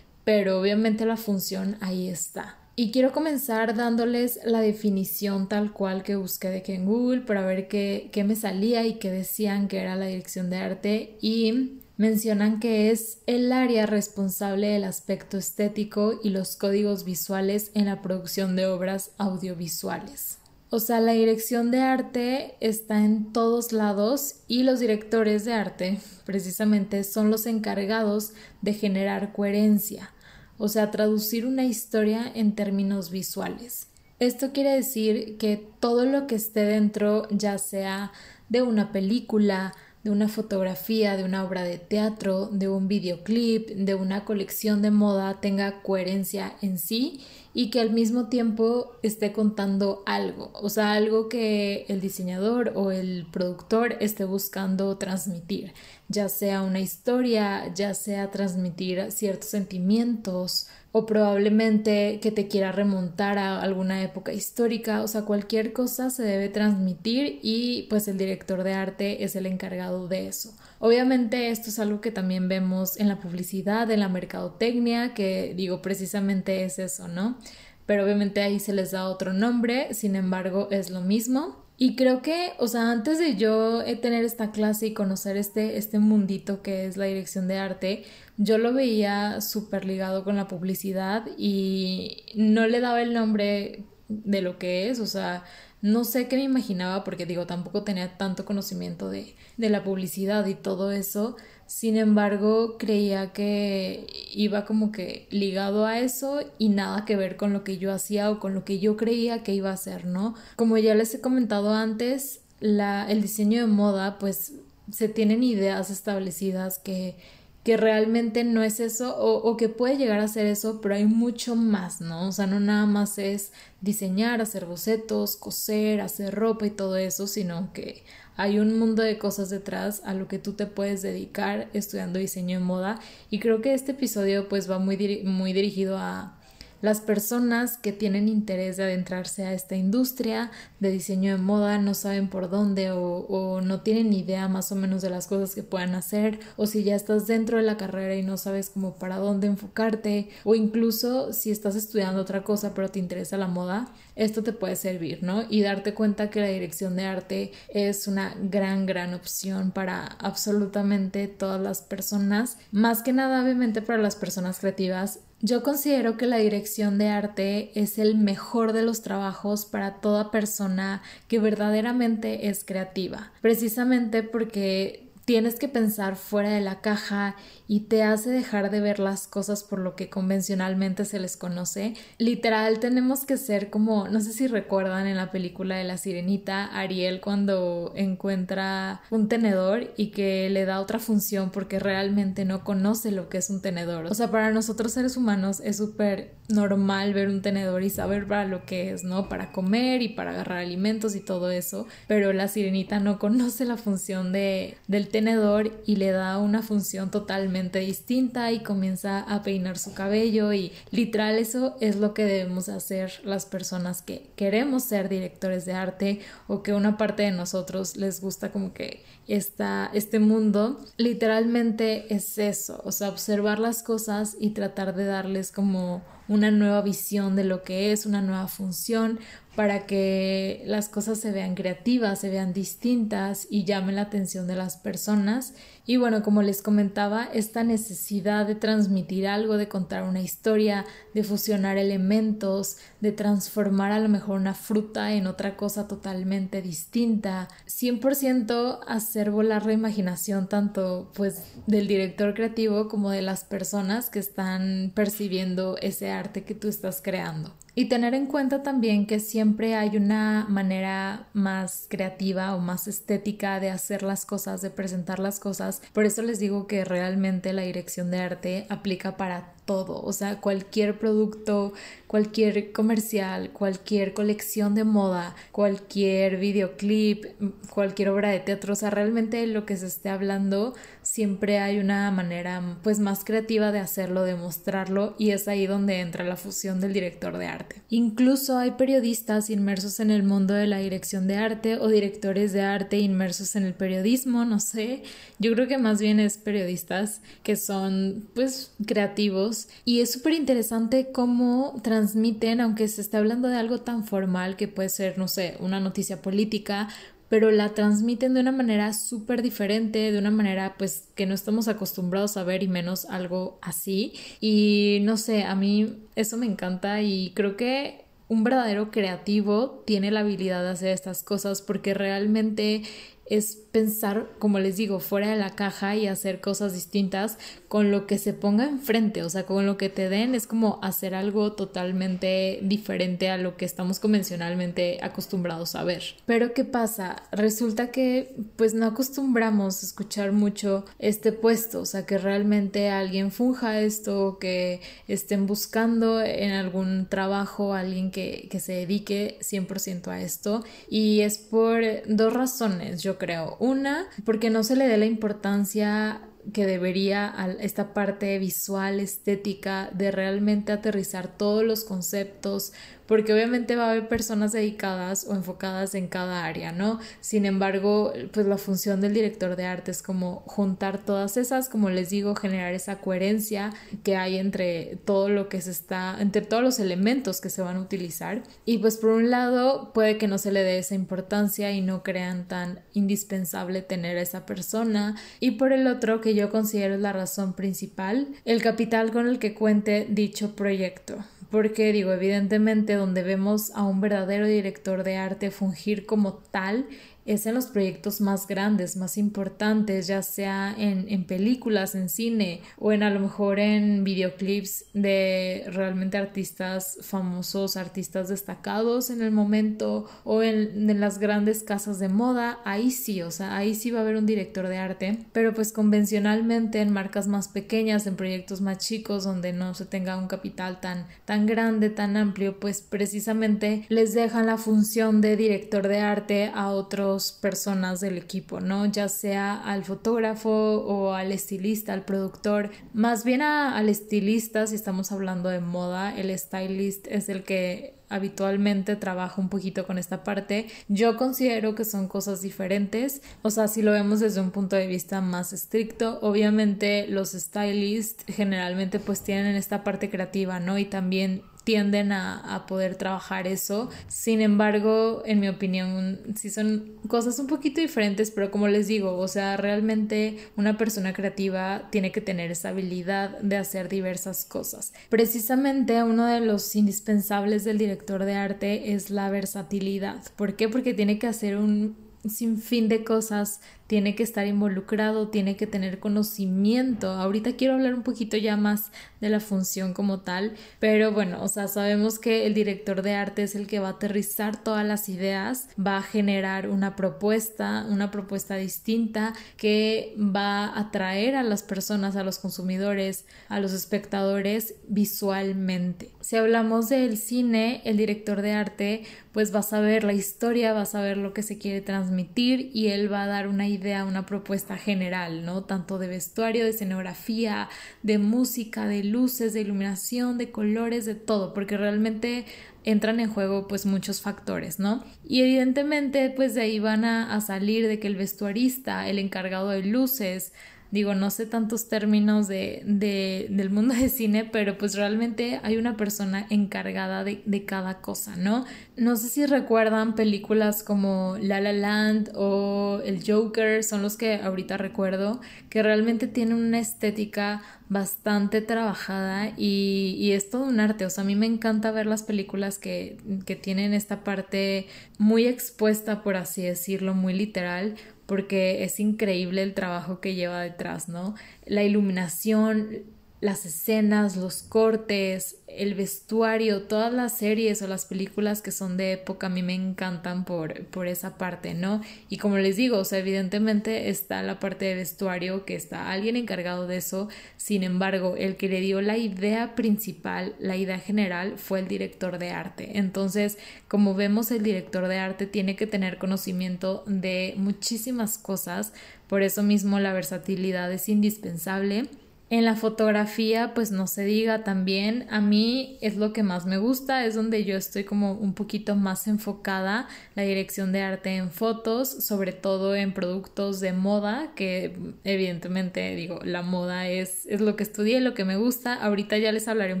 pero 0.24 0.62
obviamente 0.62 1.04
la 1.04 1.18
función 1.18 1.76
ahí 1.82 2.08
está. 2.08 2.56
Y 2.76 2.90
quiero 2.90 3.12
comenzar 3.12 3.76
dándoles 3.76 4.40
la 4.46 4.60
definición 4.60 5.46
tal 5.46 5.74
cual 5.74 6.02
que 6.02 6.16
busqué 6.16 6.48
de 6.48 6.62
que 6.62 6.74
en 6.74 6.86
Google 6.86 7.20
para 7.20 7.44
ver 7.44 7.68
qué, 7.68 8.08
qué 8.12 8.24
me 8.24 8.34
salía 8.34 8.86
y 8.86 8.94
qué 8.94 9.10
decían 9.10 9.68
que 9.68 9.80
era 9.80 9.94
la 9.94 10.06
dirección 10.06 10.48
de 10.48 10.56
arte 10.56 11.18
y 11.20 11.82
mencionan 11.96 12.60
que 12.60 12.90
es 12.90 13.18
el 13.26 13.52
área 13.52 13.86
responsable 13.86 14.68
del 14.68 14.84
aspecto 14.84 15.38
estético 15.38 16.18
y 16.22 16.30
los 16.30 16.56
códigos 16.56 17.04
visuales 17.04 17.70
en 17.74 17.86
la 17.86 18.02
producción 18.02 18.56
de 18.56 18.66
obras 18.66 19.12
audiovisuales. 19.18 20.38
O 20.70 20.80
sea, 20.80 21.00
la 21.00 21.12
dirección 21.12 21.70
de 21.70 21.80
arte 21.80 22.56
está 22.58 23.04
en 23.04 23.32
todos 23.32 23.72
lados 23.72 24.40
y 24.48 24.64
los 24.64 24.80
directores 24.80 25.44
de 25.44 25.52
arte 25.52 26.00
precisamente 26.24 27.04
son 27.04 27.30
los 27.30 27.46
encargados 27.46 28.32
de 28.60 28.74
generar 28.74 29.32
coherencia, 29.32 30.12
o 30.58 30.66
sea, 30.66 30.90
traducir 30.90 31.46
una 31.46 31.64
historia 31.64 32.28
en 32.34 32.56
términos 32.56 33.10
visuales. 33.10 33.86
Esto 34.18 34.52
quiere 34.52 34.70
decir 34.70 35.38
que 35.38 35.64
todo 35.78 36.06
lo 36.06 36.26
que 36.26 36.34
esté 36.34 36.64
dentro, 36.64 37.28
ya 37.30 37.58
sea 37.58 38.10
de 38.48 38.62
una 38.62 38.90
película, 38.90 39.74
de 40.04 40.10
una 40.10 40.28
fotografía, 40.28 41.16
de 41.16 41.24
una 41.24 41.42
obra 41.42 41.62
de 41.62 41.78
teatro, 41.78 42.48
de 42.52 42.68
un 42.68 42.88
videoclip, 42.88 43.70
de 43.70 43.94
una 43.94 44.26
colección 44.26 44.82
de 44.82 44.90
moda 44.90 45.40
tenga 45.40 45.82
coherencia 45.82 46.56
en 46.60 46.78
sí 46.78 47.22
y 47.54 47.70
que 47.70 47.80
al 47.80 47.90
mismo 47.90 48.28
tiempo 48.28 48.96
esté 49.02 49.32
contando 49.32 50.02
algo, 50.04 50.50
o 50.54 50.68
sea, 50.68 50.92
algo 50.92 51.28
que 51.30 51.86
el 51.88 52.00
diseñador 52.00 52.72
o 52.74 52.90
el 52.90 53.26
productor 53.32 53.96
esté 54.00 54.24
buscando 54.24 54.98
transmitir, 54.98 55.72
ya 56.08 56.28
sea 56.28 56.62
una 56.62 56.80
historia, 56.80 57.72
ya 57.74 57.94
sea 57.94 58.30
transmitir 58.30 59.10
ciertos 59.10 59.48
sentimientos, 59.48 60.66
o 60.96 61.06
probablemente 61.06 62.20
que 62.22 62.30
te 62.30 62.46
quiera 62.46 62.70
remontar 62.70 63.36
a 63.36 63.60
alguna 63.60 64.00
época 64.04 64.32
histórica, 64.32 65.02
o 65.02 65.08
sea, 65.08 65.22
cualquier 65.22 65.72
cosa 65.72 66.08
se 66.08 66.22
debe 66.22 66.48
transmitir 66.48 67.40
y 67.42 67.88
pues 67.90 68.06
el 68.06 68.16
director 68.16 68.62
de 68.62 68.74
arte 68.74 69.24
es 69.24 69.34
el 69.34 69.46
encargado 69.46 70.06
de 70.06 70.28
eso. 70.28 70.56
Obviamente 70.78 71.50
esto 71.50 71.70
es 71.70 71.80
algo 71.80 72.00
que 72.00 72.12
también 72.12 72.46
vemos 72.46 72.96
en 73.00 73.08
la 73.08 73.18
publicidad, 73.18 73.90
en 73.90 73.98
la 73.98 74.08
mercadotecnia, 74.08 75.14
que 75.14 75.52
digo 75.56 75.82
precisamente 75.82 76.62
es 76.62 76.78
eso, 76.78 77.08
¿no? 77.08 77.38
Pero 77.86 78.04
obviamente 78.04 78.40
ahí 78.42 78.60
se 78.60 78.72
les 78.72 78.92
da 78.92 79.08
otro 79.08 79.32
nombre, 79.32 79.92
sin 79.94 80.14
embargo 80.14 80.68
es 80.70 80.90
lo 80.90 81.00
mismo. 81.00 81.63
Y 81.76 81.96
creo 81.96 82.22
que, 82.22 82.52
o 82.58 82.68
sea, 82.68 82.92
antes 82.92 83.18
de 83.18 83.36
yo 83.36 83.82
eh, 83.82 83.96
tener 83.96 84.24
esta 84.24 84.52
clase 84.52 84.86
y 84.86 84.94
conocer 84.94 85.36
este, 85.36 85.76
este 85.76 85.98
mundito 85.98 86.62
que 86.62 86.86
es 86.86 86.96
la 86.96 87.06
dirección 87.06 87.48
de 87.48 87.58
arte, 87.58 88.04
yo 88.36 88.58
lo 88.58 88.72
veía 88.72 89.40
súper 89.40 89.84
ligado 89.84 90.22
con 90.22 90.36
la 90.36 90.46
publicidad 90.46 91.26
y 91.36 92.26
no 92.36 92.68
le 92.68 92.80
daba 92.80 93.02
el 93.02 93.12
nombre 93.12 93.84
de 94.08 94.42
lo 94.42 94.58
que 94.58 94.88
es, 94.90 95.00
o 95.00 95.06
sea, 95.06 95.44
No 95.84 96.04
sé 96.04 96.28
qué 96.28 96.36
me 96.36 96.44
imaginaba 96.44 97.04
porque 97.04 97.26
digo, 97.26 97.46
tampoco 97.46 97.82
tenía 97.82 98.16
tanto 98.16 98.46
conocimiento 98.46 99.10
de, 99.10 99.34
de 99.58 99.68
la 99.68 99.84
publicidad 99.84 100.46
y 100.46 100.54
todo 100.54 100.90
eso. 100.92 101.36
Sin 101.66 101.98
embargo, 101.98 102.78
creía 102.78 103.34
que 103.34 104.06
iba 104.32 104.64
como 104.64 104.92
que 104.92 105.28
ligado 105.30 105.84
a 105.84 106.00
eso 106.00 106.40
y 106.56 106.70
nada 106.70 107.04
que 107.04 107.16
ver 107.16 107.36
con 107.36 107.52
lo 107.52 107.64
que 107.64 107.76
yo 107.76 107.92
hacía 107.92 108.30
o 108.30 108.40
con 108.40 108.54
lo 108.54 108.64
que 108.64 108.78
yo 108.78 108.96
creía 108.96 109.42
que 109.42 109.52
iba 109.52 109.68
a 109.68 109.74
hacer, 109.74 110.06
¿no? 110.06 110.34
Como 110.56 110.78
ya 110.78 110.94
les 110.94 111.14
he 111.14 111.20
comentado 111.20 111.74
antes, 111.74 112.40
la, 112.60 113.06
el 113.10 113.20
diseño 113.20 113.60
de 113.60 113.66
moda, 113.66 114.18
pues 114.18 114.54
se 114.90 115.10
tienen 115.10 115.42
ideas 115.42 115.90
establecidas 115.90 116.78
que 116.78 117.16
que 117.64 117.78
realmente 117.78 118.44
no 118.44 118.62
es 118.62 118.78
eso 118.78 119.16
o, 119.16 119.36
o, 119.38 119.56
que 119.56 119.70
puede 119.70 119.96
llegar 119.96 120.20
a 120.20 120.28
ser 120.28 120.46
eso, 120.46 120.80
pero 120.82 120.94
hay 120.94 121.06
mucho 121.06 121.56
más, 121.56 122.02
¿no? 122.02 122.28
O 122.28 122.32
sea, 122.32 122.46
no 122.46 122.60
nada 122.60 122.84
más 122.84 123.16
es 123.18 123.52
diseñar, 123.80 124.42
hacer 124.42 124.66
bocetos, 124.66 125.36
coser, 125.36 126.02
hacer 126.02 126.34
ropa 126.34 126.66
y 126.66 126.70
todo 126.70 126.96
eso, 126.96 127.26
sino 127.26 127.72
que 127.72 128.04
hay 128.36 128.58
un 128.58 128.78
mundo 128.78 129.02
de 129.02 129.16
cosas 129.16 129.48
detrás 129.48 130.02
a 130.04 130.12
lo 130.12 130.28
que 130.28 130.38
tú 130.38 130.52
te 130.52 130.66
puedes 130.66 131.00
dedicar 131.02 131.68
estudiando 131.72 132.18
diseño 132.18 132.58
de 132.58 132.64
moda 132.64 133.00
y 133.30 133.38
creo 133.38 133.62
que 133.62 133.74
este 133.74 133.92
episodio 133.92 134.48
pues 134.48 134.70
va 134.70 134.78
muy, 134.78 135.22
muy 135.24 135.52
dirigido 135.52 135.96
a 135.98 136.38
las 136.84 137.00
personas 137.00 137.78
que 137.78 137.92
tienen 137.92 138.28
interés 138.28 138.76
de 138.76 138.84
adentrarse 138.84 139.46
a 139.46 139.54
esta 139.54 139.74
industria 139.74 140.50
de 140.80 140.90
diseño 140.90 141.32
de 141.32 141.40
moda 141.40 141.78
no 141.78 141.94
saben 141.94 142.28
por 142.28 142.50
dónde 142.50 142.90
o, 142.90 143.62
no 143.62 143.80
tienen 143.80 144.12
idea 144.12 144.48
más 144.48 144.70
o 144.70 144.74
menos 144.74 145.00
de 145.00 145.08
las 145.08 145.26
cosas 145.26 145.54
que 145.54 145.62
puedan 145.62 145.94
hacer 145.94 146.40
o 146.58 146.66
si 146.66 146.84
ya 146.84 146.94
estás 146.94 147.26
dentro 147.26 147.56
de 147.56 147.62
la 147.62 147.78
carrera 147.78 148.16
y 148.16 148.22
no 148.22 148.36
sabes 148.36 148.68
cómo 148.68 148.96
para 148.96 149.16
dónde 149.16 149.46
enfocarte 149.46 150.28
o 150.44 150.54
incluso 150.54 151.32
si 151.32 151.50
estás 151.50 151.74
estudiando 151.74 152.20
otra 152.20 152.44
cosa 152.44 152.74
pero 152.74 152.90
te 152.90 152.98
interesa 152.98 153.38
la 153.38 153.48
moda, 153.48 153.88
esto 154.14 154.42
te 154.42 154.52
puede 154.52 154.76
servir, 154.76 155.22
¿no? 155.22 155.44
Y 155.48 155.62
darte 155.62 155.94
cuenta 155.94 156.28
que 156.28 156.40
la 156.40 156.48
dirección 156.48 156.96
de 156.96 157.06
arte 157.06 157.52
es 157.68 158.06
una 158.06 158.34
gran, 158.50 158.84
gran 158.84 159.14
opción 159.14 159.70
para 159.70 160.04
absolutamente 160.04 161.28
todas 161.28 161.62
las 161.62 161.80
personas, 161.80 162.58
más 162.72 163.02
que 163.02 163.14
nada 163.14 163.42
obviamente 163.42 163.80
para 163.80 164.02
las 164.02 164.16
personas 164.16 164.58
creativas 164.58 165.20
yo 165.44 165.62
considero 165.62 166.16
que 166.16 166.26
la 166.26 166.38
dirección 166.38 166.96
de 166.96 167.08
arte 167.08 167.70
es 167.78 167.98
el 167.98 168.16
mejor 168.16 168.72
de 168.72 168.82
los 168.82 169.02
trabajos 169.02 169.66
para 169.66 170.00
toda 170.00 170.30
persona 170.30 171.02
que 171.28 171.38
verdaderamente 171.38 172.48
es 172.48 172.64
creativa, 172.64 173.30
precisamente 173.42 174.22
porque 174.22 175.12
tienes 175.24 175.58
que 175.58 175.68
pensar 175.68 176.16
fuera 176.16 176.50
de 176.50 176.60
la 176.60 176.80
caja 176.80 177.36
y 177.66 177.80
te 177.80 178.02
hace 178.02 178.30
dejar 178.30 178.70
de 178.70 178.80
ver 178.80 178.98
las 178.98 179.26
cosas 179.26 179.64
por 179.64 179.78
lo 179.78 179.96
que 179.96 180.10
convencionalmente 180.10 181.04
se 181.04 181.18
les 181.18 181.36
conoce. 181.36 181.94
Literal, 182.18 182.78
tenemos 182.78 183.24
que 183.24 183.38
ser 183.38 183.70
como, 183.70 184.08
no 184.08 184.20
sé 184.20 184.32
si 184.32 184.46
recuerdan 184.46 185.06
en 185.06 185.16
la 185.16 185.30
película 185.30 185.76
de 185.76 185.84
la 185.84 185.96
sirenita, 185.96 186.66
Ariel 186.66 187.20
cuando 187.20 187.92
encuentra 187.96 189.00
un 189.10 189.28
tenedor 189.28 189.92
y 189.96 190.08
que 190.08 190.50
le 190.50 190.64
da 190.66 190.80
otra 190.80 190.98
función 190.98 191.50
porque 191.50 191.78
realmente 191.78 192.44
no 192.44 192.64
conoce 192.64 193.10
lo 193.10 193.28
que 193.28 193.38
es 193.38 193.48
un 193.48 193.62
tenedor. 193.62 194.06
O 194.06 194.14
sea, 194.14 194.30
para 194.30 194.50
nosotros 194.50 194.92
seres 194.92 195.16
humanos 195.16 195.60
es 195.60 195.78
súper 195.78 196.34
normal 196.48 197.14
ver 197.14 197.28
un 197.28 197.42
tenedor 197.42 197.82
y 197.82 197.90
saber 197.90 198.26
para 198.26 198.44
lo 198.46 198.64
que 198.66 198.92
es, 198.92 199.02
¿no? 199.02 199.28
Para 199.28 199.52
comer 199.52 200.02
y 200.02 200.10
para 200.10 200.32
agarrar 200.32 200.58
alimentos 200.58 201.14
y 201.14 201.20
todo 201.20 201.50
eso, 201.50 201.86
pero 202.06 202.32
la 202.32 202.48
sirenita 202.48 203.00
no 203.00 203.18
conoce 203.18 203.64
la 203.64 203.76
función 203.76 204.32
de, 204.32 204.76
del 204.86 205.08
tenedor 205.08 205.72
y 205.86 205.96
le 205.96 206.10
da 206.10 206.38
una 206.38 206.62
función 206.62 207.10
totalmente 207.10 207.78
distinta 207.78 208.52
y 208.52 208.60
comienza 208.60 209.20
a 209.20 209.42
peinar 209.42 209.78
su 209.78 209.94
cabello 209.94 210.52
y 210.52 210.72
literal 210.90 211.36
eso 211.36 211.76
es 211.80 211.96
lo 211.96 212.14
que 212.14 212.24
debemos 212.24 212.68
hacer 212.68 213.12
las 213.24 213.46
personas 213.46 214.02
que 214.02 214.30
queremos 214.36 214.84
ser 214.84 215.08
directores 215.08 215.64
de 215.64 215.72
arte 215.72 216.20
o 216.46 216.62
que 216.62 216.74
una 216.74 216.98
parte 216.98 217.22
de 217.22 217.30
nosotros 217.30 217.96
les 217.96 218.20
gusta 218.20 218.52
como 218.52 218.74
que 218.74 219.02
esta, 219.26 219.90
este 219.94 220.18
mundo 220.18 220.80
literalmente 220.96 222.14
es 222.14 222.36
eso, 222.38 222.82
o 222.84 222.92
sea, 222.92 223.08
observar 223.08 223.58
las 223.58 223.82
cosas 223.82 224.36
y 224.38 224.50
tratar 224.50 224.94
de 224.94 225.06
darles 225.06 225.50
como 225.50 226.02
una 226.28 226.50
nueva 226.50 226.82
visión 226.82 227.36
de 227.36 227.44
lo 227.44 227.62
que 227.62 227.92
es, 227.92 228.06
una 228.06 228.22
nueva 228.22 228.48
función, 228.48 229.18
para 229.56 229.86
que 229.86 230.62
las 230.66 230.88
cosas 230.88 231.18
se 231.20 231.30
vean 231.30 231.54
creativas, 231.54 232.20
se 232.20 232.30
vean 232.30 232.52
distintas 232.52 233.46
y 233.50 233.64
llamen 233.64 233.96
la 233.96 234.02
atención 234.02 234.46
de 234.46 234.56
las 234.56 234.76
personas. 234.76 235.54
Y 235.86 235.96
bueno, 235.96 236.22
como 236.22 236.42
les 236.42 236.62
comentaba, 236.62 237.28
esta 237.32 237.62
necesidad 237.62 238.46
de 238.46 238.54
transmitir 238.54 239.26
algo, 239.26 239.56
de 239.56 239.68
contar 239.68 240.02
una 240.04 240.22
historia, 240.22 240.84
de 241.12 241.24
fusionar 241.24 241.76
elementos, 241.76 242.78
de 243.00 243.12
transformar 243.12 243.92
a 243.92 244.00
lo 244.00 244.08
mejor 244.08 244.40
una 244.40 244.54
fruta 244.54 245.12
en 245.12 245.26
otra 245.26 245.56
cosa 245.56 245.86
totalmente 245.86 246.62
distinta, 246.62 247.48
100% 247.66 248.80
hacer 248.86 249.30
volar 249.30 249.66
la 249.66 249.72
imaginación 249.72 250.48
tanto 250.48 251.10
pues 251.14 251.42
del 251.66 251.86
director 251.86 252.34
creativo 252.34 252.88
como 252.88 253.10
de 253.10 253.22
las 253.22 253.44
personas 253.44 254.10
que 254.10 254.18
están 254.18 254.92
percibiendo 254.94 255.76
ese 255.78 256.10
arte 256.10 256.44
que 256.44 256.54
tú 256.54 256.68
estás 256.68 257.00
creando. 257.02 257.52
Y 257.76 257.86
tener 257.86 258.14
en 258.14 258.26
cuenta 258.26 258.62
también 258.62 259.06
que 259.06 259.18
siempre 259.18 259.74
hay 259.74 259.96
una 259.96 260.46
manera 260.48 261.26
más 261.32 261.86
creativa 261.88 262.54
o 262.54 262.60
más 262.60 262.86
estética 262.86 263.58
de 263.58 263.70
hacer 263.70 264.04
las 264.04 264.24
cosas, 264.24 264.62
de 264.62 264.70
presentar 264.70 265.18
las 265.18 265.40
cosas. 265.40 265.82
Por 265.92 266.04
eso 266.04 266.22
les 266.22 266.38
digo 266.38 266.68
que 266.68 266.84
realmente 266.84 267.52
la 267.52 267.62
dirección 267.62 268.12
de 268.12 268.20
arte 268.20 268.66
aplica 268.68 269.16
para 269.16 269.54
todo, 269.64 270.02
o 270.02 270.12
sea, 270.12 270.40
cualquier 270.40 270.98
producto, 270.98 271.72
cualquier 272.06 272.72
comercial, 272.72 273.50
cualquier 273.50 274.14
colección 274.14 274.74
de 274.74 274.84
moda, 274.84 275.34
cualquier 275.52 276.36
videoclip, 276.36 277.24
cualquier 277.70 278.10
obra 278.10 278.30
de 278.30 278.40
teatro, 278.40 278.74
o 278.74 278.76
sea, 278.76 278.90
realmente 278.90 279.46
lo 279.46 279.64
que 279.64 279.76
se 279.76 279.86
esté 279.86 280.10
hablando, 280.10 280.74
siempre 281.14 281.60
hay 281.60 281.78
una 281.78 282.10
manera 282.10 282.76
pues 282.82 282.98
más 282.98 283.22
creativa 283.22 283.70
de 283.70 283.78
hacerlo, 283.78 284.24
de 284.24 284.34
mostrarlo 284.34 285.14
y 285.16 285.30
es 285.30 285.46
ahí 285.46 285.64
donde 285.64 286.00
entra 286.00 286.24
la 286.24 286.34
fusión 286.34 286.80
del 286.80 286.92
director 286.92 287.38
de 287.38 287.46
arte. 287.46 287.76
Incluso 287.88 288.58
hay 288.58 288.72
periodistas 288.72 289.48
inmersos 289.48 290.00
en 290.00 290.10
el 290.10 290.24
mundo 290.24 290.54
de 290.54 290.66
la 290.66 290.78
dirección 290.78 291.28
de 291.28 291.36
arte 291.36 291.78
o 291.78 291.86
directores 291.86 292.52
de 292.52 292.62
arte 292.62 292.98
inmersos 292.98 293.54
en 293.54 293.62
el 293.62 293.74
periodismo, 293.74 294.44
no 294.44 294.58
sé, 294.58 295.04
yo 295.38 295.52
creo 295.54 295.68
que 295.68 295.78
más 295.78 296.00
bien 296.00 296.18
es 296.18 296.36
periodistas 296.36 297.20
que 297.44 297.54
son 297.54 298.28
pues 298.34 298.72
creativos 298.84 299.68
y 299.84 300.00
es 300.00 300.10
súper 300.10 300.32
interesante 300.32 301.12
cómo 301.12 301.80
transmiten, 301.84 302.60
aunque 302.60 302.88
se 302.88 303.02
esté 303.02 303.18
hablando 303.18 303.46
de 303.46 303.56
algo 303.56 303.78
tan 303.78 304.04
formal 304.04 304.56
que 304.56 304.66
puede 304.66 304.88
ser, 304.88 305.16
no 305.16 305.28
sé, 305.28 305.58
una 305.60 305.78
noticia 305.78 306.20
política, 306.22 306.88
pero 307.34 307.50
la 307.50 307.74
transmiten 307.74 308.32
de 308.32 308.38
una 308.38 308.52
manera 308.52 308.92
súper 308.92 309.42
diferente, 309.42 310.12
de 310.12 310.18
una 310.20 310.30
manera 310.30 310.76
pues 310.78 311.08
que 311.16 311.26
no 311.26 311.34
estamos 311.34 311.66
acostumbrados 311.66 312.36
a 312.36 312.44
ver 312.44 312.62
y 312.62 312.68
menos 312.68 313.06
algo 313.06 313.58
así. 313.60 314.12
Y 314.40 315.00
no 315.02 315.16
sé, 315.16 315.42
a 315.42 315.56
mí 315.56 316.04
eso 316.14 316.36
me 316.36 316.46
encanta 316.46 317.02
y 317.02 317.32
creo 317.34 317.56
que 317.56 318.04
un 318.28 318.44
verdadero 318.44 318.92
creativo 318.92 319.82
tiene 319.84 320.12
la 320.12 320.20
habilidad 320.20 320.62
de 320.62 320.68
hacer 320.68 320.90
estas 320.90 321.24
cosas 321.24 321.60
porque 321.60 321.92
realmente 321.92 322.82
es 323.26 323.56
pensar, 323.72 324.28
como 324.38 324.60
les 324.60 324.76
digo, 324.76 325.00
fuera 325.00 325.30
de 325.30 325.36
la 325.36 325.56
caja 325.56 325.96
y 325.96 326.06
hacer 326.06 326.40
cosas 326.40 326.74
distintas 326.74 327.38
con 327.68 327.90
lo 327.90 328.06
que 328.06 328.18
se 328.18 328.32
ponga 328.32 328.66
enfrente, 328.66 329.22
o 329.22 329.30
sea, 329.30 329.46
con 329.46 329.66
lo 329.66 329.76
que 329.76 329.88
te 329.88 330.08
den 330.08 330.34
es 330.34 330.46
como 330.46 330.78
hacer 330.82 331.14
algo 331.14 331.52
totalmente 331.52 332.60
diferente 332.62 333.30
a 333.30 333.36
lo 333.36 333.56
que 333.56 333.64
estamos 333.64 333.98
convencionalmente 333.98 335.00
acostumbrados 335.02 335.74
a 335.74 335.82
ver. 335.82 336.04
Pero 336.26 336.54
¿qué 336.54 336.64
pasa? 336.64 337.24
Resulta 337.32 337.90
que 337.90 338.34
pues 338.56 338.74
no 338.74 338.86
acostumbramos 338.86 339.82
a 339.82 339.86
escuchar 339.86 340.32
mucho 340.32 340.84
este 340.98 341.32
puesto, 341.32 341.80
o 341.80 341.86
sea, 341.86 342.06
que 342.06 342.18
realmente 342.18 342.90
alguien 342.90 343.32
funja 343.32 343.80
esto, 343.80 344.38
que 344.38 344.80
estén 345.08 345.46
buscando 345.46 346.22
en 346.22 346.52
algún 346.52 347.06
trabajo 347.08 347.74
alguien 347.74 348.10
que, 348.10 348.46
que 348.50 348.60
se 348.60 348.72
dedique 348.72 349.38
100% 349.40 350.08
a 350.08 350.20
esto 350.20 350.64
y 350.88 351.20
es 351.20 351.38
por 351.38 351.82
dos 352.06 352.32
razones, 352.32 353.02
yo 353.02 353.13
creo. 353.18 353.56
Una, 353.60 354.06
porque 354.24 354.50
no 354.50 354.64
se 354.64 354.76
le 354.76 354.86
dé 354.86 354.96
la 354.96 355.06
importancia 355.06 356.20
que 356.52 356.66
debería 356.66 357.32
a 357.40 357.50
esta 357.52 357.94
parte 357.94 358.38
visual, 358.38 359.00
estética, 359.00 359.90
de 359.94 360.10
realmente 360.10 360.72
aterrizar 360.72 361.28
todos 361.28 361.64
los 361.64 361.84
conceptos, 361.84 362.72
porque 363.06 363.32
obviamente 363.32 363.76
va 363.76 363.86
a 363.86 363.90
haber 363.90 364.08
personas 364.08 364.52
dedicadas 364.52 365.26
o 365.28 365.34
enfocadas 365.34 365.94
en 365.94 366.08
cada 366.08 366.44
área, 366.44 366.72
¿no? 366.72 367.00
Sin 367.20 367.46
embargo, 367.46 368.12
pues 368.32 368.46
la 368.46 368.58
función 368.58 369.00
del 369.00 369.14
director 369.14 369.56
de 369.56 369.66
arte 369.66 369.90
es 369.90 370.02
como 370.02 370.42
juntar 370.46 370.98
todas 370.98 371.36
esas, 371.36 371.68
como 371.68 371.90
les 371.90 372.10
digo, 372.10 372.34
generar 372.34 372.74
esa 372.74 373.00
coherencia 373.00 373.72
que 374.02 374.16
hay 374.16 374.38
entre 374.38 374.98
todo 375.04 375.28
lo 375.28 375.48
que 375.48 375.60
se 375.60 375.70
está, 375.70 376.16
entre 376.20 376.42
todos 376.42 376.62
los 376.62 376.78
elementos 376.78 377.40
que 377.40 377.50
se 377.50 377.62
van 377.62 377.76
a 377.76 377.80
utilizar. 377.80 378.42
Y 378.64 378.78
pues 378.78 378.96
por 378.96 379.10
un 379.10 379.30
lado 379.30 379.92
puede 379.92 380.18
que 380.18 380.28
no 380.28 380.38
se 380.38 380.52
le 380.52 380.62
dé 380.62 380.78
esa 380.78 380.94
importancia 380.94 381.72
y 381.72 381.80
no 381.80 382.02
crean 382.02 382.46
tan 382.48 382.80
indispensable 382.92 383.82
tener 383.82 384.16
esa 384.16 384.46
persona. 384.46 385.16
Y 385.40 385.52
por 385.52 385.72
el 385.72 385.86
otro, 385.86 386.20
que 386.20 386.34
yo 386.34 386.50
considero 386.50 386.96
la 386.96 387.12
razón 387.12 387.54
principal, 387.54 388.28
el 388.44 388.62
capital 388.62 389.12
con 389.12 389.28
el 389.28 389.38
que 389.38 389.54
cuente 389.54 390.06
dicho 390.08 390.56
proyecto. 390.56 391.16
Porque 391.50 391.92
digo, 391.92 392.12
evidentemente 392.12 392.94
donde 392.94 393.22
vemos 393.22 393.70
a 393.74 393.84
un 393.84 394.00
verdadero 394.00 394.46
director 394.46 395.02
de 395.04 395.16
arte 395.16 395.50
fungir 395.50 396.06
como 396.06 396.34
tal 396.34 396.86
es 397.26 397.46
en 397.46 397.54
los 397.54 397.66
proyectos 397.66 398.20
más 398.20 398.46
grandes, 398.46 398.96
más 398.96 399.16
importantes, 399.16 400.06
ya 400.06 400.22
sea 400.22 400.74
en, 400.76 401.06
en, 401.08 401.24
películas, 401.24 401.94
en 401.94 402.08
cine 402.08 402.60
o 402.78 402.92
en 402.92 403.02
a 403.02 403.10
lo 403.10 403.20
mejor 403.20 403.58
en 403.58 404.04
videoclips 404.04 404.86
de 404.92 405.64
realmente 405.68 406.18
artistas 406.18 406.98
famosos, 407.00 407.76
artistas 407.76 408.28
destacados 408.28 409.10
en 409.10 409.22
el 409.22 409.30
momento 409.30 410.06
o 410.24 410.42
en, 410.42 410.90
en, 410.90 411.00
las 411.00 411.18
grandes 411.18 411.62
casas 411.62 411.98
de 411.98 412.08
moda, 412.08 412.60
ahí 412.64 412.90
sí, 412.90 413.22
o 413.22 413.30
sea, 413.30 413.56
ahí 413.56 413.74
sí 413.74 413.90
va 413.90 414.00
a 414.00 414.02
haber 414.02 414.16
un 414.16 414.26
director 414.26 414.68
de 414.68 414.76
arte, 414.76 415.18
pero 415.32 415.54
pues 415.54 415.72
convencionalmente 415.72 416.80
en 416.80 416.92
marcas 416.92 417.26
más 417.26 417.48
pequeñas, 417.48 418.06
en 418.06 418.16
proyectos 418.16 418.60
más 418.60 418.78
chicos, 418.78 419.24
donde 419.24 419.52
no 419.52 419.74
se 419.74 419.86
tenga 419.86 420.16
un 420.16 420.28
capital 420.28 420.80
tan, 420.80 421.06
tan 421.24 421.46
grande, 421.46 421.90
tan 421.90 422.16
amplio, 422.16 422.60
pues 422.60 422.82
precisamente 422.82 423.86
les 423.88 424.14
dejan 424.14 424.46
la 424.46 424.58
función 424.58 425.20
de 425.20 425.36
director 425.36 425.88
de 425.88 425.98
arte 425.98 426.52
a 426.54 426.70
otros 426.70 427.13
personas 427.32 428.00
del 428.00 428.18
equipo, 428.18 428.60
¿no? 428.60 428.86
Ya 428.86 429.08
sea 429.08 429.60
al 429.60 429.84
fotógrafo 429.84 430.50
o 430.50 431.12
al 431.12 431.32
estilista, 431.32 431.92
al 431.92 432.04
productor, 432.04 432.70
más 432.92 433.24
bien 433.24 433.42
al 433.42 433.88
estilista, 433.88 434.66
si 434.66 434.74
estamos 434.74 435.12
hablando 435.12 435.48
de 435.48 435.60
moda, 435.60 436.16
el 436.16 436.36
stylist 436.38 437.06
es 437.08 437.28
el 437.28 437.44
que 437.44 437.94
habitualmente 438.08 438.96
trabaja 438.96 439.40
un 439.40 439.48
poquito 439.48 439.86
con 439.86 439.98
esta 439.98 440.22
parte. 440.22 440.68
Yo 440.88 441.16
considero 441.16 441.74
que 441.74 441.84
son 441.84 442.06
cosas 442.06 442.42
diferentes, 442.42 443.22
o 443.42 443.50
sea, 443.50 443.66
si 443.66 443.82
lo 443.82 443.92
vemos 443.92 444.20
desde 444.20 444.40
un 444.40 444.50
punto 444.50 444.76
de 444.76 444.86
vista 444.86 445.20
más 445.20 445.52
estricto, 445.52 446.18
obviamente 446.22 447.06
los 447.08 447.32
stylists 447.32 448.24
generalmente 448.28 449.00
pues 449.00 449.22
tienen 449.22 449.56
esta 449.56 449.82
parte 449.82 450.10
creativa, 450.10 450.60
¿no? 450.60 450.78
Y 450.78 450.84
también 450.84 451.42
tienden 451.64 452.12
a, 452.12 452.64
poder 452.68 452.94
trabajar 452.94 453.46
eso. 453.46 453.90
Sin 454.06 454.40
embargo, 454.40 455.22
en 455.26 455.40
mi 455.40 455.48
opinión, 455.48 456.20
sí 456.36 456.50
son 456.50 456.92
cosas 457.08 457.38
un 457.38 457.46
poquito 457.46 457.80
diferentes, 457.80 458.30
pero 458.30 458.50
como 458.50 458.68
les 458.68 458.86
digo, 458.86 459.18
o 459.18 459.28
sea, 459.28 459.56
realmente 459.56 460.38
una 460.56 460.78
persona 460.78 461.12
creativa 461.12 461.88
tiene 461.90 462.12
que 462.12 462.20
tener 462.20 462.50
esa 462.50 462.70
habilidad 462.70 463.38
de 463.40 463.56
hacer 463.56 463.88
diversas 463.88 464.44
cosas. 464.44 464.92
Precisamente 465.08 466.02
uno 466.02 466.26
de 466.26 466.40
los 466.40 466.74
indispensables 466.76 467.64
del 467.64 467.78
director 467.78 468.24
de 468.24 468.34
arte 468.34 468.92
es 468.92 469.10
la 469.10 469.30
versatilidad. 469.30 470.22
¿Por 470.36 470.56
qué? 470.56 470.68
Porque 470.68 470.94
tiene 470.94 471.18
que 471.18 471.26
hacer 471.26 471.56
un 471.56 471.96
sinfín 472.28 472.88
de 472.88 473.04
cosas 473.04 473.60
tiene 473.86 474.14
que 474.14 474.22
estar 474.22 474.46
involucrado, 474.46 475.28
tiene 475.28 475.56
que 475.56 475.66
tener 475.66 475.98
conocimiento. 475.98 477.10
Ahorita 477.10 477.56
quiero 477.56 477.74
hablar 477.74 477.94
un 477.94 478.02
poquito 478.02 478.36
ya 478.36 478.56
más 478.56 478.90
de 479.20 479.28
la 479.28 479.40
función 479.40 479.94
como 479.94 480.20
tal, 480.20 480.54
pero 480.78 481.12
bueno, 481.12 481.42
o 481.42 481.48
sea, 481.48 481.68
sabemos 481.68 482.18
que 482.18 482.46
el 482.46 482.54
director 482.54 483.02
de 483.02 483.14
arte 483.14 483.42
es 483.42 483.54
el 483.54 483.66
que 483.66 483.78
va 483.78 483.88
a 483.88 483.92
aterrizar 483.92 484.62
todas 484.62 484.86
las 484.86 485.08
ideas, 485.08 485.68
va 485.78 485.98
a 485.98 486.02
generar 486.02 486.68
una 486.68 486.96
propuesta, 486.96 487.86
una 487.88 488.10
propuesta 488.10 488.56
distinta 488.56 489.32
que 489.56 490.14
va 490.18 490.66
a 490.66 490.80
atraer 490.80 491.36
a 491.36 491.42
las 491.42 491.62
personas, 491.62 492.16
a 492.16 492.24
los 492.24 492.38
consumidores, 492.38 493.26
a 493.48 493.60
los 493.60 493.72
espectadores 493.72 494.74
visualmente. 494.88 496.10
Si 496.20 496.36
hablamos 496.36 496.88
del 496.88 497.18
cine, 497.18 497.82
el 497.84 497.96
director 497.96 498.42
de 498.42 498.52
arte 498.52 499.04
pues 499.34 499.52
va 499.52 499.58
a 499.58 499.62
saber 499.64 500.04
la 500.04 500.12
historia, 500.12 500.72
va 500.72 500.82
a 500.82 500.86
saber 500.86 501.16
lo 501.16 501.34
que 501.34 501.42
se 501.42 501.58
quiere 501.58 501.80
transmitir 501.80 502.70
y 502.72 502.88
él 502.88 503.12
va 503.12 503.24
a 503.24 503.26
dar 503.26 503.48
una 503.48 503.66
idea, 503.66 503.73
una 504.04 504.26
propuesta 504.26 504.76
general, 504.76 505.44
¿no? 505.44 505.64
Tanto 505.64 505.98
de 505.98 506.08
vestuario, 506.08 506.64
de 506.64 506.70
escenografía, 506.70 507.68
de 508.02 508.18
música, 508.18 508.86
de 508.86 509.04
luces, 509.04 509.52
de 509.52 509.60
iluminación, 509.60 510.38
de 510.38 510.50
colores, 510.50 511.04
de 511.04 511.14
todo, 511.14 511.54
porque 511.54 511.76
realmente 511.76 512.44
entran 512.84 513.20
en 513.20 513.30
juego 513.30 513.66
pues 513.66 513.86
muchos 513.86 514.20
factores, 514.20 514.78
¿no? 514.78 515.04
Y 515.26 515.40
evidentemente 515.42 516.30
pues 516.30 516.54
de 516.54 516.62
ahí 516.62 516.78
van 516.78 517.04
a, 517.04 517.34
a 517.34 517.40
salir 517.40 517.86
de 517.86 517.98
que 517.98 518.06
el 518.06 518.16
vestuarista, 518.16 519.08
el 519.08 519.18
encargado 519.18 519.70
de 519.70 519.82
luces, 519.82 520.52
Digo, 520.94 521.16
no 521.16 521.32
sé 521.32 521.46
tantos 521.46 521.88
términos 521.88 522.46
de, 522.46 522.84
de, 522.86 523.48
del 523.50 523.68
mundo 523.68 523.94
de 523.94 524.08
cine, 524.08 524.44
pero 524.44 524.78
pues 524.78 524.94
realmente 524.94 525.58
hay 525.64 525.76
una 525.76 525.96
persona 525.96 526.46
encargada 526.50 527.24
de, 527.24 527.42
de, 527.46 527.64
cada 527.64 528.00
cosa, 528.00 528.36
¿no? 528.36 528.64
No 528.96 529.16
sé 529.16 529.28
si 529.28 529.44
recuerdan 529.44 530.14
películas 530.14 530.84
como 530.84 531.36
La 531.40 531.60
La 531.60 531.72
Land 531.72 532.30
o 532.36 533.00
El 533.04 533.24
Joker, 533.26 533.82
son 533.82 534.02
los 534.02 534.16
que 534.16 534.36
ahorita 534.36 534.76
recuerdo, 534.76 535.40
que 535.68 535.82
realmente 535.82 536.28
tienen 536.28 536.58
una 536.58 536.78
estética 536.78 537.60
bastante 537.88 538.60
trabajada 538.60 539.52
y, 539.56 540.14
y, 540.16 540.30
es 540.30 540.48
todo 540.48 540.62
un 540.62 540.78
arte. 540.78 541.06
O 541.06 541.10
sea, 541.10 541.24
a 541.24 541.26
mí 541.26 541.34
me 541.34 541.46
encanta 541.46 541.90
ver 541.90 542.06
las 542.06 542.22
películas 542.22 542.78
que, 542.78 543.16
que 543.46 543.56
tienen 543.56 543.94
esta 543.94 544.22
parte 544.22 544.86
muy 545.18 545.48
expuesta, 545.48 546.22
por 546.22 546.36
así 546.36 546.62
decirlo, 546.62 547.14
muy 547.14 547.34
literal, 547.34 547.96
porque 548.26 548.84
es 548.84 549.00
increíble 549.00 549.62
el 549.62 549.74
trabajo 549.74 550.20
que 550.20 550.34
lleva 550.34 550.60
detrás, 550.62 551.08
¿no? 551.08 551.34
La 551.66 551.82
iluminación, 551.82 553.04
las 553.44 553.66
escenas, 553.66 554.38
los 554.38 554.62
cortes, 554.62 555.58
el 555.68 555.92
vestuario, 555.92 556.84
todas 556.84 557.12
las 557.12 557.36
series 557.36 557.82
o 557.82 557.86
las 557.86 558.06
películas 558.06 558.62
que 558.62 558.70
son 558.70 558.96
de 558.96 559.12
época 559.12 559.48
a 559.48 559.50
mí 559.50 559.62
me 559.62 559.74
encantan 559.74 560.46
por, 560.46 560.86
por 560.86 561.08
esa 561.08 561.36
parte, 561.36 561.74
¿no? 561.74 562.00
Y 562.30 562.38
como 562.38 562.56
les 562.56 562.76
digo, 562.76 562.96
o 562.96 563.04
sea, 563.04 563.18
evidentemente 563.18 564.08
está 564.08 564.42
la 564.42 564.58
parte 564.60 564.86
de 564.86 564.94
vestuario 564.94 565.66
que 565.66 565.74
está 565.74 566.10
alguien 566.10 566.36
encargado 566.36 566.86
de 566.86 566.96
eso, 566.96 567.28
sin 567.58 567.82
embargo, 567.82 568.34
el 568.38 568.56
que 568.56 568.70
le 568.70 568.80
dio 568.80 569.02
la 569.02 569.18
idea 569.18 569.74
principal, 569.74 570.54
la 570.58 570.78
idea 570.78 570.98
general, 570.98 571.58
fue 571.58 571.80
el 571.80 571.86
director 571.86 572.38
de 572.38 572.48
arte. 572.48 572.96
Entonces, 572.96 573.58
como 573.88 574.14
vemos, 574.14 574.50
el 574.52 574.62
director 574.62 575.06
de 575.06 575.18
arte 575.18 575.46
tiene 575.46 575.76
que 575.76 575.86
tener 575.86 576.16
conocimiento 576.16 577.04
de 577.06 577.52
muchísimas 577.58 578.38
cosas, 578.38 578.94
por 579.28 579.42
eso 579.42 579.62
mismo 579.62 580.00
la 580.00 580.14
versatilidad 580.14 580.90
es 580.90 581.10
indispensable 581.10 582.08
en 582.54 582.64
la 582.64 582.76
fotografía, 582.76 583.74
pues 583.74 583.90
no 583.90 584.06
se 584.06 584.24
diga 584.24 584.62
también, 584.62 585.26
a 585.28 585.40
mí 585.40 585.98
es 586.00 586.14
lo 586.16 586.32
que 586.32 586.44
más 586.44 586.66
me 586.66 586.78
gusta, 586.78 587.26
es 587.26 587.34
donde 587.34 587.64
yo 587.64 587.76
estoy 587.76 588.04
como 588.04 588.34
un 588.34 588.54
poquito 588.54 588.94
más 588.94 589.26
enfocada, 589.26 590.06
la 590.36 590.44
dirección 590.44 590.92
de 590.92 591.02
arte 591.02 591.34
en 591.34 591.50
fotos, 591.50 592.08
sobre 592.08 592.52
todo 592.52 592.94
en 592.94 593.12
productos 593.12 593.80
de 593.80 593.92
moda, 593.92 594.52
que 594.54 594.96
evidentemente 595.24 596.14
digo, 596.14 596.38
la 596.44 596.62
moda 596.62 597.08
es, 597.08 597.44
es 597.46 597.60
lo 597.60 597.74
que 597.74 597.82
estudié, 597.82 598.20
lo 598.20 598.34
que 598.34 598.44
me 598.44 598.56
gusta, 598.56 598.94
ahorita 598.94 599.36
ya 599.38 599.50
les 599.50 599.66
hablaré 599.66 599.92
un 599.92 600.00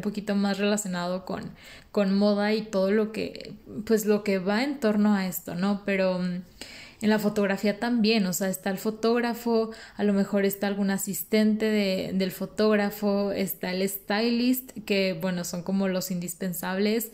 poquito 0.00 0.36
más 0.36 0.58
relacionado 0.58 1.24
con, 1.24 1.50
con 1.90 2.16
moda 2.16 2.52
y 2.52 2.62
todo 2.62 2.92
lo 2.92 3.10
que, 3.10 3.54
pues 3.84 4.06
lo 4.06 4.22
que 4.22 4.38
va 4.38 4.62
en 4.62 4.78
torno 4.78 5.16
a 5.16 5.26
esto, 5.26 5.56
¿no? 5.56 5.82
Pero... 5.84 6.20
En 7.04 7.10
la 7.10 7.18
fotografía 7.18 7.78
también, 7.78 8.24
o 8.24 8.32
sea, 8.32 8.48
está 8.48 8.70
el 8.70 8.78
fotógrafo, 8.78 9.72
a 9.96 10.04
lo 10.04 10.14
mejor 10.14 10.46
está 10.46 10.68
algún 10.68 10.90
asistente 10.90 11.66
de, 11.66 12.12
del 12.14 12.30
fotógrafo, 12.30 13.30
está 13.30 13.72
el 13.72 13.86
stylist, 13.86 14.70
que 14.86 15.12
bueno, 15.12 15.44
son 15.44 15.62
como 15.62 15.86
los 15.86 16.10
indispensables, 16.10 17.12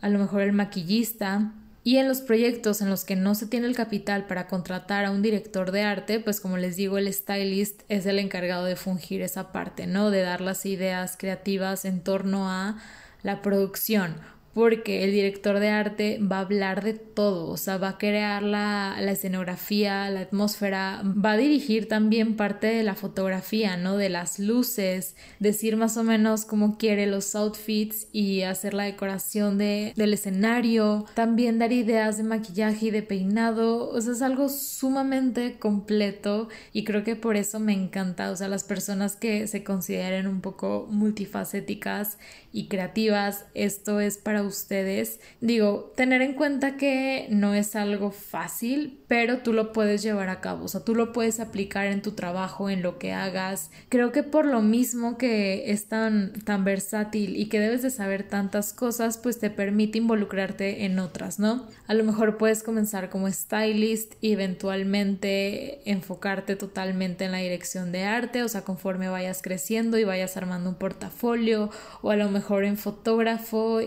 a 0.00 0.10
lo 0.10 0.20
mejor 0.20 0.42
el 0.42 0.52
maquillista, 0.52 1.54
y 1.82 1.96
en 1.96 2.06
los 2.06 2.20
proyectos 2.20 2.82
en 2.82 2.88
los 2.88 3.02
que 3.02 3.16
no 3.16 3.34
se 3.34 3.48
tiene 3.48 3.66
el 3.66 3.74
capital 3.74 4.28
para 4.28 4.46
contratar 4.46 5.06
a 5.06 5.10
un 5.10 5.22
director 5.22 5.72
de 5.72 5.82
arte, 5.82 6.20
pues 6.20 6.40
como 6.40 6.56
les 6.56 6.76
digo, 6.76 6.96
el 6.96 7.12
stylist 7.12 7.82
es 7.88 8.06
el 8.06 8.20
encargado 8.20 8.64
de 8.64 8.76
fungir 8.76 9.22
esa 9.22 9.50
parte, 9.50 9.88
¿no? 9.88 10.12
De 10.12 10.20
dar 10.20 10.40
las 10.40 10.64
ideas 10.66 11.16
creativas 11.18 11.84
en 11.84 12.04
torno 12.04 12.48
a 12.48 12.76
la 13.24 13.42
producción 13.42 14.14
porque 14.54 15.04
el 15.04 15.12
director 15.12 15.58
de 15.60 15.70
arte 15.70 16.18
va 16.20 16.38
a 16.38 16.40
hablar 16.40 16.84
de 16.84 16.92
todo, 16.92 17.48
o 17.48 17.56
sea, 17.56 17.78
va 17.78 17.90
a 17.90 17.98
crear 17.98 18.42
la, 18.42 18.96
la, 19.00 19.12
escenografía, 19.12 20.10
la 20.10 20.20
atmósfera, 20.20 21.02
va 21.04 21.32
a 21.32 21.36
dirigir 21.36 21.88
también 21.88 22.36
parte 22.36 22.66
de 22.66 22.82
la 22.82 22.94
fotografía, 22.94 23.76
¿no? 23.78 23.96
De 23.96 24.10
las 24.10 24.38
luces, 24.38 25.16
decir 25.38 25.76
más 25.76 25.96
o 25.96 26.04
menos 26.04 26.44
cómo 26.44 26.76
quiere 26.76 27.06
los 27.06 27.34
outfits 27.34 28.08
y 28.12 28.42
hacer 28.42 28.74
la 28.74 28.84
decoración 28.84 29.56
de, 29.56 29.94
del 29.96 30.12
escenario, 30.12 31.06
también 31.14 31.58
dar 31.58 31.72
ideas 31.72 32.18
de 32.18 32.24
maquillaje 32.24 32.86
y 32.86 32.90
de 32.90 33.02
peinado, 33.02 33.88
o 33.88 34.00
sea, 34.00 34.12
es 34.12 34.22
algo 34.22 34.50
sumamente 34.50 35.58
completo 35.58 36.48
y 36.74 36.84
creo 36.84 37.04
que 37.04 37.16
por 37.16 37.36
eso 37.36 37.58
me 37.58 37.72
encanta, 37.72 38.30
o 38.30 38.36
sea, 38.36 38.48
las 38.48 38.64
personas 38.64 39.16
que 39.16 39.46
se 39.46 39.64
consideren 39.64 40.26
un 40.26 40.42
poco 40.42 40.86
multifacéticas 40.90 42.18
y 42.52 42.68
creativas, 42.68 43.46
esto 43.54 43.98
es 44.00 44.18
para 44.18 44.41
ustedes. 44.42 45.20
Digo, 45.40 45.92
tener 45.96 46.22
en 46.22 46.34
cuenta 46.34 46.76
que 46.76 47.26
no 47.30 47.54
es 47.54 47.76
algo 47.76 48.10
fácil, 48.10 49.00
pero 49.08 49.38
tú 49.38 49.52
lo 49.52 49.72
puedes 49.72 50.02
llevar 50.02 50.28
a 50.28 50.40
cabo, 50.40 50.64
o 50.64 50.68
sea, 50.68 50.84
tú 50.84 50.94
lo 50.94 51.12
puedes 51.12 51.40
aplicar 51.40 51.86
en 51.86 52.02
tu 52.02 52.12
trabajo, 52.12 52.70
en 52.70 52.82
lo 52.82 52.98
que 52.98 53.12
hagas. 53.12 53.70
Creo 53.88 54.12
que 54.12 54.22
por 54.22 54.46
lo 54.46 54.62
mismo 54.62 55.18
que 55.18 55.70
es 55.70 55.86
tan, 55.86 56.32
tan 56.44 56.64
versátil 56.64 57.36
y 57.36 57.46
que 57.46 57.60
debes 57.60 57.82
de 57.82 57.90
saber 57.90 58.22
tantas 58.22 58.72
cosas, 58.72 59.18
pues 59.18 59.38
te 59.38 59.50
permite 59.50 59.98
involucrarte 59.98 60.84
en 60.84 60.98
otras, 60.98 61.38
¿no? 61.38 61.66
A 61.86 61.94
lo 61.94 62.04
mejor 62.04 62.38
puedes 62.38 62.62
comenzar 62.62 63.10
como 63.10 63.30
stylist 63.30 64.14
y 64.20 64.32
eventualmente 64.32 65.82
enfocarte 65.90 66.56
totalmente 66.56 67.24
en 67.24 67.32
la 67.32 67.38
dirección 67.38 67.92
de 67.92 68.04
arte, 68.04 68.42
o 68.42 68.48
sea, 68.48 68.62
conforme 68.62 69.08
vayas 69.08 69.42
creciendo 69.42 69.98
y 69.98 70.04
vayas 70.04 70.36
armando 70.36 70.70
un 70.70 70.76
portafolio 70.76 71.70
o 72.00 72.10
a 72.10 72.16
lo 72.16 72.30
mejor 72.30 72.64
en 72.64 72.76
fotógrafo 72.76 73.80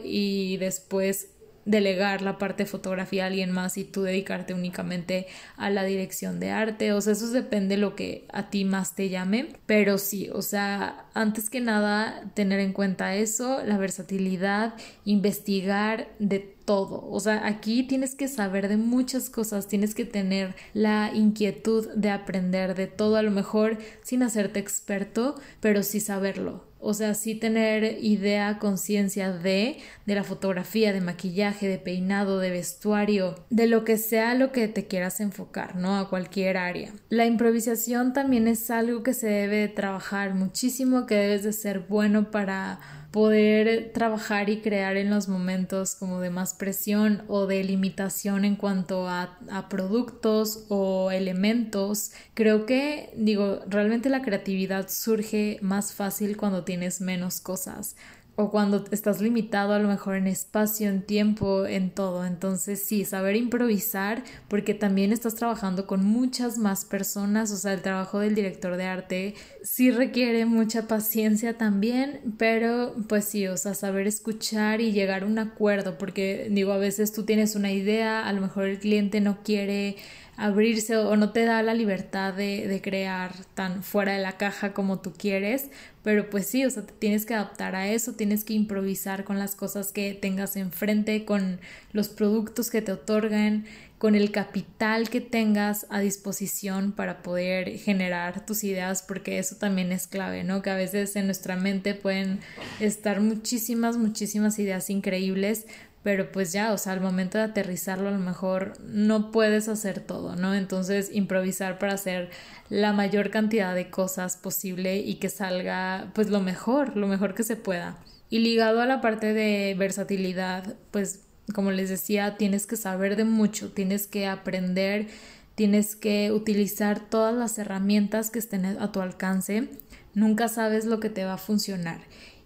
y 0.53 0.57
después 0.57 1.29
delegar 1.65 2.21
la 2.21 2.37
parte 2.37 2.63
de 2.63 2.69
fotografía 2.69 3.23
a 3.23 3.27
alguien 3.27 3.51
más 3.51 3.77
y 3.77 3.83
tú 3.83 4.03
dedicarte 4.03 4.53
únicamente 4.53 5.25
a 5.57 5.69
la 5.69 5.83
dirección 5.83 6.39
de 6.39 6.51
arte, 6.51 6.93
o 6.93 7.01
sea, 7.01 7.13
eso 7.13 7.29
depende 7.31 7.75
de 7.75 7.81
lo 7.81 7.95
que 7.95 8.27
a 8.31 8.49
ti 8.49 8.65
más 8.65 8.95
te 8.95 9.09
llame, 9.09 9.49
pero 9.65 9.97
sí, 9.97 10.29
o 10.31 10.41
sea, 10.41 11.07
antes 11.13 11.49
que 11.49 11.61
nada 11.61 12.31
tener 12.35 12.59
en 12.59 12.71
cuenta 12.71 13.15
eso, 13.15 13.63
la 13.65 13.77
versatilidad, 13.77 14.75
investigar 15.05 16.07
de 16.19 16.39
todo. 16.65 17.07
O 17.09 17.19
sea, 17.19 17.45
aquí 17.45 17.83
tienes 17.83 18.15
que 18.15 18.27
saber 18.27 18.67
de 18.67 18.77
muchas 18.77 19.29
cosas, 19.29 19.67
tienes 19.67 19.93
que 19.95 20.05
tener 20.05 20.55
la 20.73 21.11
inquietud 21.13 21.87
de 21.95 22.09
aprender 22.09 22.75
de 22.75 22.87
todo, 22.87 23.17
a 23.17 23.21
lo 23.21 23.31
mejor 23.31 23.77
sin 24.03 24.23
hacerte 24.23 24.59
experto, 24.59 25.35
pero 25.61 25.83
sí 25.83 25.99
saberlo. 25.99 26.63
O 26.87 26.93
sea, 26.93 27.15
sí 27.15 27.33
tener 27.33 27.97
idea, 27.99 28.59
conciencia 28.59 29.31
de, 29.31 29.77
de 30.05 30.13
la 30.13 30.23
fotografía, 30.23 30.93
de 30.93 31.01
maquillaje, 31.01 31.67
de 31.67 31.79
peinado, 31.79 32.37
de 32.37 32.51
vestuario, 32.51 33.33
de 33.49 33.65
lo 33.65 33.83
que 33.83 33.97
sea 33.97 34.35
lo 34.35 34.51
que 34.51 34.67
te 34.67 34.85
quieras 34.85 35.19
enfocar, 35.19 35.75
¿no? 35.75 35.97
A 35.97 36.09
cualquier 36.09 36.57
área. 36.57 36.93
La 37.09 37.25
improvisación 37.25 38.13
también 38.13 38.47
es 38.47 38.69
algo 38.69 39.01
que 39.01 39.15
se 39.15 39.27
debe 39.27 39.67
trabajar 39.67 40.35
muchísimo, 40.35 41.07
que 41.07 41.15
debes 41.15 41.43
de 41.43 41.53
ser 41.53 41.79
bueno 41.79 42.29
para 42.29 42.79
poder 43.15 43.93
trabajar 43.93 44.49
y 44.49 44.59
crear 44.59 44.97
en 44.97 45.09
los 45.09 45.29
momentos 45.29 45.95
como 45.95 46.19
de 46.19 46.29
más 46.29 46.53
presión 46.53 47.23
o 47.29 47.45
de 47.45 47.63
limitación 47.63 48.43
en 48.43 48.57
cuanto 48.57 49.07
a, 49.07 49.39
a, 49.49 49.69
productos 49.69 50.65
o 50.67 51.11
elementos. 51.11 52.11
Creo 52.33 52.65
que, 52.65 53.13
digo, 53.15 53.61
realmente 53.69 54.09
la 54.09 54.21
creatividad 54.21 54.89
surge 54.89 55.59
más 55.61 55.93
fácil 55.93 56.35
cuando 56.35 56.65
tienes 56.65 56.99
menos 56.99 57.39
cosas 57.39 57.95
o 58.37 58.51
cuando 58.51 58.83
estás 58.91 59.21
limitado 59.21 59.73
a 59.73 59.79
lo 59.79 59.87
mejor 59.87 60.15
en 60.15 60.27
espacio, 60.27 60.89
en 60.89 61.01
tiempo, 61.03 61.65
en 61.65 61.89
todo. 61.89 62.25
Entonces 62.25 62.83
sí, 62.83 63.05
saber 63.05 63.35
improvisar 63.35 64.23
porque 64.49 64.73
también 64.73 65.13
estás 65.13 65.35
trabajando 65.35 65.87
con 65.87 66.03
muchas 66.03 66.57
más 66.57 66.83
personas, 66.83 67.51
o 67.51 67.57
sea, 67.57 67.73
el 67.73 67.81
trabajo 67.81 68.19
del 68.19 68.35
director 68.35 68.75
de 68.75 68.83
arte 68.83 69.35
sí 69.63 69.89
requiere 69.89 70.45
mucha 70.45 70.87
paciencia 70.87 71.57
también, 71.57 72.35
pero 72.37 72.95
pues 73.07 73.25
sí, 73.25 73.47
o 73.47 73.57
sea, 73.57 73.73
saber 73.73 74.07
escuchar 74.07 74.81
y 74.81 74.91
llegar 74.91 75.23
a 75.23 75.27
un 75.27 75.39
acuerdo, 75.39 75.97
porque 75.97 76.47
digo, 76.51 76.73
a 76.73 76.77
veces 76.77 77.13
tú 77.13 77.23
tienes 77.23 77.55
una 77.55 77.71
idea, 77.71 78.27
a 78.27 78.33
lo 78.33 78.41
mejor 78.41 78.65
el 78.65 78.79
cliente 78.79 79.21
no 79.21 79.43
quiere 79.43 79.95
abrirse 80.37 80.97
o 80.97 81.15
no 81.15 81.31
te 81.31 81.45
da 81.45 81.63
la 81.63 81.73
libertad 81.73 82.33
de, 82.33 82.67
de, 82.67 82.81
crear 82.81 83.31
tan 83.53 83.83
fuera 83.83 84.13
de 84.13 84.21
la 84.21 84.37
caja 84.37 84.73
como 84.73 84.99
tú 84.99 85.13
quieres, 85.13 85.69
pero 86.03 86.29
pues 86.29 86.47
sí, 86.47 86.65
o 86.65 86.69
sea, 86.69 86.83
te 86.83 86.93
tienes 86.93 87.25
que 87.25 87.33
adaptar 87.33 87.75
a 87.75 87.87
eso, 87.87 88.13
tienes 88.13 88.43
que 88.43 88.53
improvisar 88.53 89.23
con 89.23 89.39
las 89.39 89.55
cosas 89.55 89.91
que 89.91 90.13
tengas 90.13 90.55
enfrente, 90.55 91.25
con 91.25 91.59
los 91.93 92.09
productos 92.09 92.69
que 92.69 92.81
te 92.81 92.91
otorgan, 92.91 93.65
con 93.97 94.13
el 94.13 94.31
capital 94.31 95.09
que 95.09 95.21
tengas 95.21 95.87
a 95.89 95.99
disposición 95.99 96.91
para 96.91 97.23
poder 97.23 97.77
generar 97.79 98.45
tus 98.45 98.63
ideas, 98.63 99.01
porque 99.01 99.39
eso 99.39 99.55
también 99.55 99.91
es 99.91 100.07
clave, 100.07 100.43
¿no? 100.43 100.61
Que 100.61 100.69
a 100.69 100.75
veces 100.75 101.15
en 101.15 101.25
nuestra 101.25 101.55
mente 101.55 101.95
pueden 101.95 102.39
estar 102.79 103.21
muchísimas, 103.21 103.97
muchísimas 103.97 104.59
ideas 104.59 104.89
increíbles, 104.89 105.65
pero 106.05 106.31
pues 106.31 106.53
ya, 106.53 106.71
o 106.71 106.77
sea, 106.77 106.93
al 106.93 107.01
momento 107.01 107.39
de 107.39 107.45
aterrizarlo 107.45 108.09
a 108.09 108.11
lo 108.11 108.19
mejor 108.19 108.73
no 108.85 109.31
puedes 109.31 109.67
hacer 109.67 110.01
todo, 110.01 110.35
¿no? 110.35 110.53
Entonces 110.53 111.09
improvisar 111.11 111.79
para 111.79 111.93
hacer 111.93 112.29
la 112.69 112.93
mayor 112.93 113.31
cantidad 113.31 113.73
de 113.73 113.89
cosas 113.89 114.37
posible 114.37 114.97
y 114.97 115.15
que 115.15 115.29
salga 115.29 116.11
pues 116.13 116.29
lo 116.29 116.41
mejor, 116.41 116.95
lo 116.95 117.07
mejor 117.07 117.33
que 117.33 117.41
se 117.41 117.55
pueda. 117.55 117.97
Y 118.29 118.37
ligado 118.37 118.81
a 118.81 118.85
la 118.85 119.01
parte 119.01 119.33
de 119.33 119.73
versatilidad, 119.79 120.75
pues 120.91 121.21
como 121.55 121.71
les 121.71 121.89
decía, 121.89 122.37
tienes 122.37 122.67
que 122.67 122.77
saber 122.77 123.15
de 123.15 123.25
mucho, 123.25 123.71
tienes 123.71 124.05
que 124.05 124.27
aprender, 124.27 125.07
tienes 125.55 125.95
que 125.95 126.31
utilizar 126.31 126.99
todas 126.99 127.33
las 127.33 127.57
herramientas 127.57 128.29
que 128.29 128.37
estén 128.37 128.63
a 128.63 128.91
tu 128.91 129.01
alcance. 129.01 129.69
Nunca 130.13 130.49
sabes 130.49 130.85
lo 130.85 130.99
que 130.99 131.09
te 131.09 131.25
va 131.25 131.33
a 131.33 131.39
funcionar. 131.39 132.01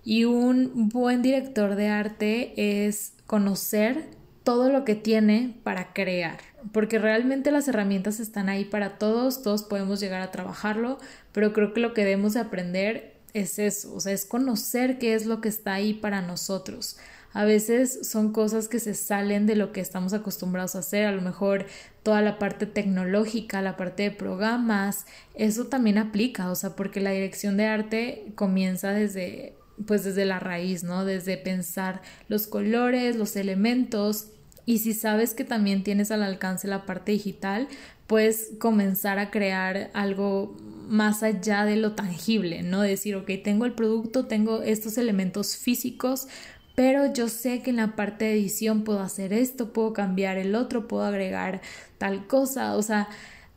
Y 0.05 0.23
un 0.23 0.87
buen 0.87 1.21
director 1.21 1.75
de 1.75 1.89
arte 1.89 2.87
es 2.87 3.18
conocer 3.29 4.05
todo 4.43 4.71
lo 4.71 4.85
que 4.85 4.95
tiene 4.95 5.55
para 5.61 5.93
crear, 5.93 6.39
porque 6.71 6.97
realmente 6.97 7.51
las 7.51 7.67
herramientas 7.67 8.19
están 8.19 8.49
ahí 8.49 8.65
para 8.65 8.97
todos, 8.97 9.43
todos 9.43 9.61
podemos 9.61 9.99
llegar 9.99 10.23
a 10.23 10.31
trabajarlo, 10.31 10.97
pero 11.31 11.53
creo 11.53 11.71
que 11.71 11.79
lo 11.79 11.93
que 11.93 12.03
debemos 12.03 12.33
de 12.33 12.39
aprender 12.39 13.13
es 13.35 13.59
eso, 13.59 13.93
o 13.93 13.99
sea, 13.99 14.13
es 14.13 14.25
conocer 14.25 14.97
qué 14.97 15.13
es 15.13 15.27
lo 15.27 15.41
que 15.41 15.49
está 15.49 15.73
ahí 15.75 15.93
para 15.93 16.23
nosotros. 16.23 16.97
A 17.31 17.45
veces 17.45 18.09
son 18.09 18.33
cosas 18.33 18.67
que 18.67 18.79
se 18.79 18.95
salen 18.95 19.45
de 19.45 19.55
lo 19.55 19.71
que 19.73 19.81
estamos 19.81 20.13
acostumbrados 20.13 20.75
a 20.75 20.79
hacer, 20.79 21.05
a 21.05 21.11
lo 21.11 21.21
mejor 21.21 21.67
toda 22.01 22.23
la 22.23 22.39
parte 22.39 22.65
tecnológica, 22.65 23.61
la 23.61 23.77
parte 23.77 24.01
de 24.01 24.11
programas, 24.11 25.05
eso 25.35 25.67
también 25.67 25.99
aplica, 25.99 26.49
o 26.49 26.55
sea, 26.55 26.75
porque 26.75 26.99
la 26.99 27.11
dirección 27.11 27.57
de 27.57 27.67
arte 27.67 28.25
comienza 28.33 28.89
desde 28.89 29.53
pues 29.85 30.03
desde 30.03 30.25
la 30.25 30.39
raíz, 30.39 30.83
¿no? 30.83 31.05
Desde 31.05 31.37
pensar 31.37 32.01
los 32.27 32.47
colores, 32.47 33.15
los 33.15 33.35
elementos 33.35 34.27
y 34.69 34.77
si 34.77 34.93
sabes 34.93 35.33
que 35.33 35.43
también 35.43 35.83
tienes 35.83 36.11
al 36.11 36.21
alcance 36.21 36.67
la 36.67 36.85
parte 36.85 37.11
digital, 37.11 37.67
puedes 38.05 38.51
comenzar 38.59 39.17
a 39.17 39.31
crear 39.31 39.89
algo 39.95 40.55
más 40.87 41.23
allá 41.23 41.65
de 41.65 41.75
lo 41.75 41.93
tangible, 41.93 42.61
¿no? 42.61 42.81
Decir, 42.81 43.15
ok, 43.15 43.31
tengo 43.43 43.65
el 43.65 43.73
producto, 43.73 44.27
tengo 44.27 44.61
estos 44.61 44.99
elementos 44.99 45.57
físicos, 45.57 46.27
pero 46.75 47.11
yo 47.11 47.29
sé 47.29 47.63
que 47.63 47.71
en 47.71 47.77
la 47.77 47.95
parte 47.95 48.25
de 48.25 48.33
edición 48.33 48.83
puedo 48.83 48.99
hacer 48.99 49.33
esto, 49.33 49.73
puedo 49.73 49.91
cambiar 49.93 50.37
el 50.37 50.53
otro, 50.53 50.87
puedo 50.87 51.03
agregar 51.03 51.61
tal 51.97 52.27
cosa, 52.27 52.75
o 52.75 52.83
sea, 52.83 53.09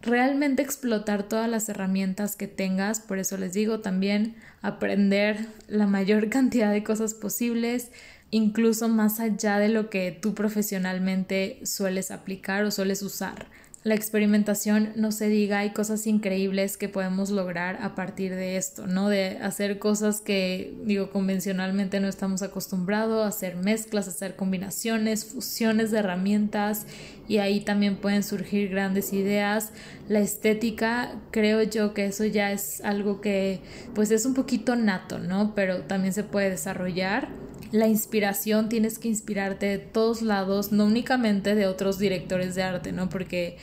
realmente 0.03 0.63
explotar 0.63 1.23
todas 1.23 1.49
las 1.49 1.69
herramientas 1.69 2.37
que 2.37 2.49
tengas, 2.49 3.01
por 3.01 3.19
eso 3.19 3.37
les 3.37 3.53
digo 3.53 3.81
también 3.81 4.35
aprender 4.61 5.47
la 5.69 5.87
mayor 5.87 6.29
cantidad 6.31 6.71
de 6.71 6.85
cosas 6.85 7.15
posibles, 7.15 7.91
incluso 8.31 8.89
más 8.89 9.21
allá 9.21 9.59
de 9.59 9.69
lo 9.69 9.91
que 9.91 10.11
tú 10.11 10.35
profesionalmente 10.35 11.61
sueles 11.65 12.11
aplicar 12.11 12.65
o 12.65 12.71
sueles 12.71 13.03
usar 13.03 13.47
la 13.85 13.97
experimentación 13.97 14.93
no 14.95 15.11
se 15.11 15.29
diga, 15.29 15.59
hay 15.59 15.71
cosas 15.71 16.07
increíbles 16.07 16.77
que 16.77 16.89
podemos 16.89 17.31
lograr 17.31 17.79
a 17.83 17.97
partir 17.97 18.33
de 18.33 18.57
esto, 18.57 18.87
¿no? 18.87 19.09
De 19.09 19.39
hacer 19.39 19.81
cosas 19.81 20.21
que, 20.21 20.73
digo, 20.85 21.11
convencionalmente 21.11 21.99
no 21.99 22.07
estamos 22.07 22.43
acostumbrados, 22.43 23.27
hacer 23.27 23.57
mezclas, 23.57 24.07
hacer 24.07 24.37
combinaciones, 24.37 25.25
fusiones 25.25 25.91
de 25.91 25.99
herramientas 25.99 26.87
y 27.27 27.39
ahí 27.39 27.61
también 27.61 27.97
pueden 27.97 28.23
surgir 28.23 28.69
grandes 28.69 29.13
ideas. 29.13 29.73
La 30.09 30.21
estética, 30.21 31.17
creo 31.33 31.65
yo 31.65 31.93
que 31.93 32.07
eso 32.07 32.25
ya 32.25 32.53
es 32.53 32.83
algo 32.83 33.21
que 33.21 33.59
pues 33.97 34.13
es 34.13 34.27
un 34.27 34.35
poquito 34.35 34.77
nato, 34.77 35.19
¿no? 35.19 35.57
Pero 35.57 35.83
también 35.83 36.13
se 36.13 36.23
puede 36.23 36.51
desarrollar 36.51 37.31
la 37.73 37.89
inspiración 37.89 38.69
tienes 38.69 38.99
que 38.99 39.09
inspirarte 39.09 39.67
de 39.67 39.79
todos 39.79 40.23
lados, 40.23 40.73
no 40.73 40.85
únicamente 40.85 41.55
de 41.55 41.67
otros 41.67 41.99
directores 41.99 42.55
de 42.55 42.63
arte, 42.63 42.93
¿no? 42.93 43.09
Porque 43.09 43.57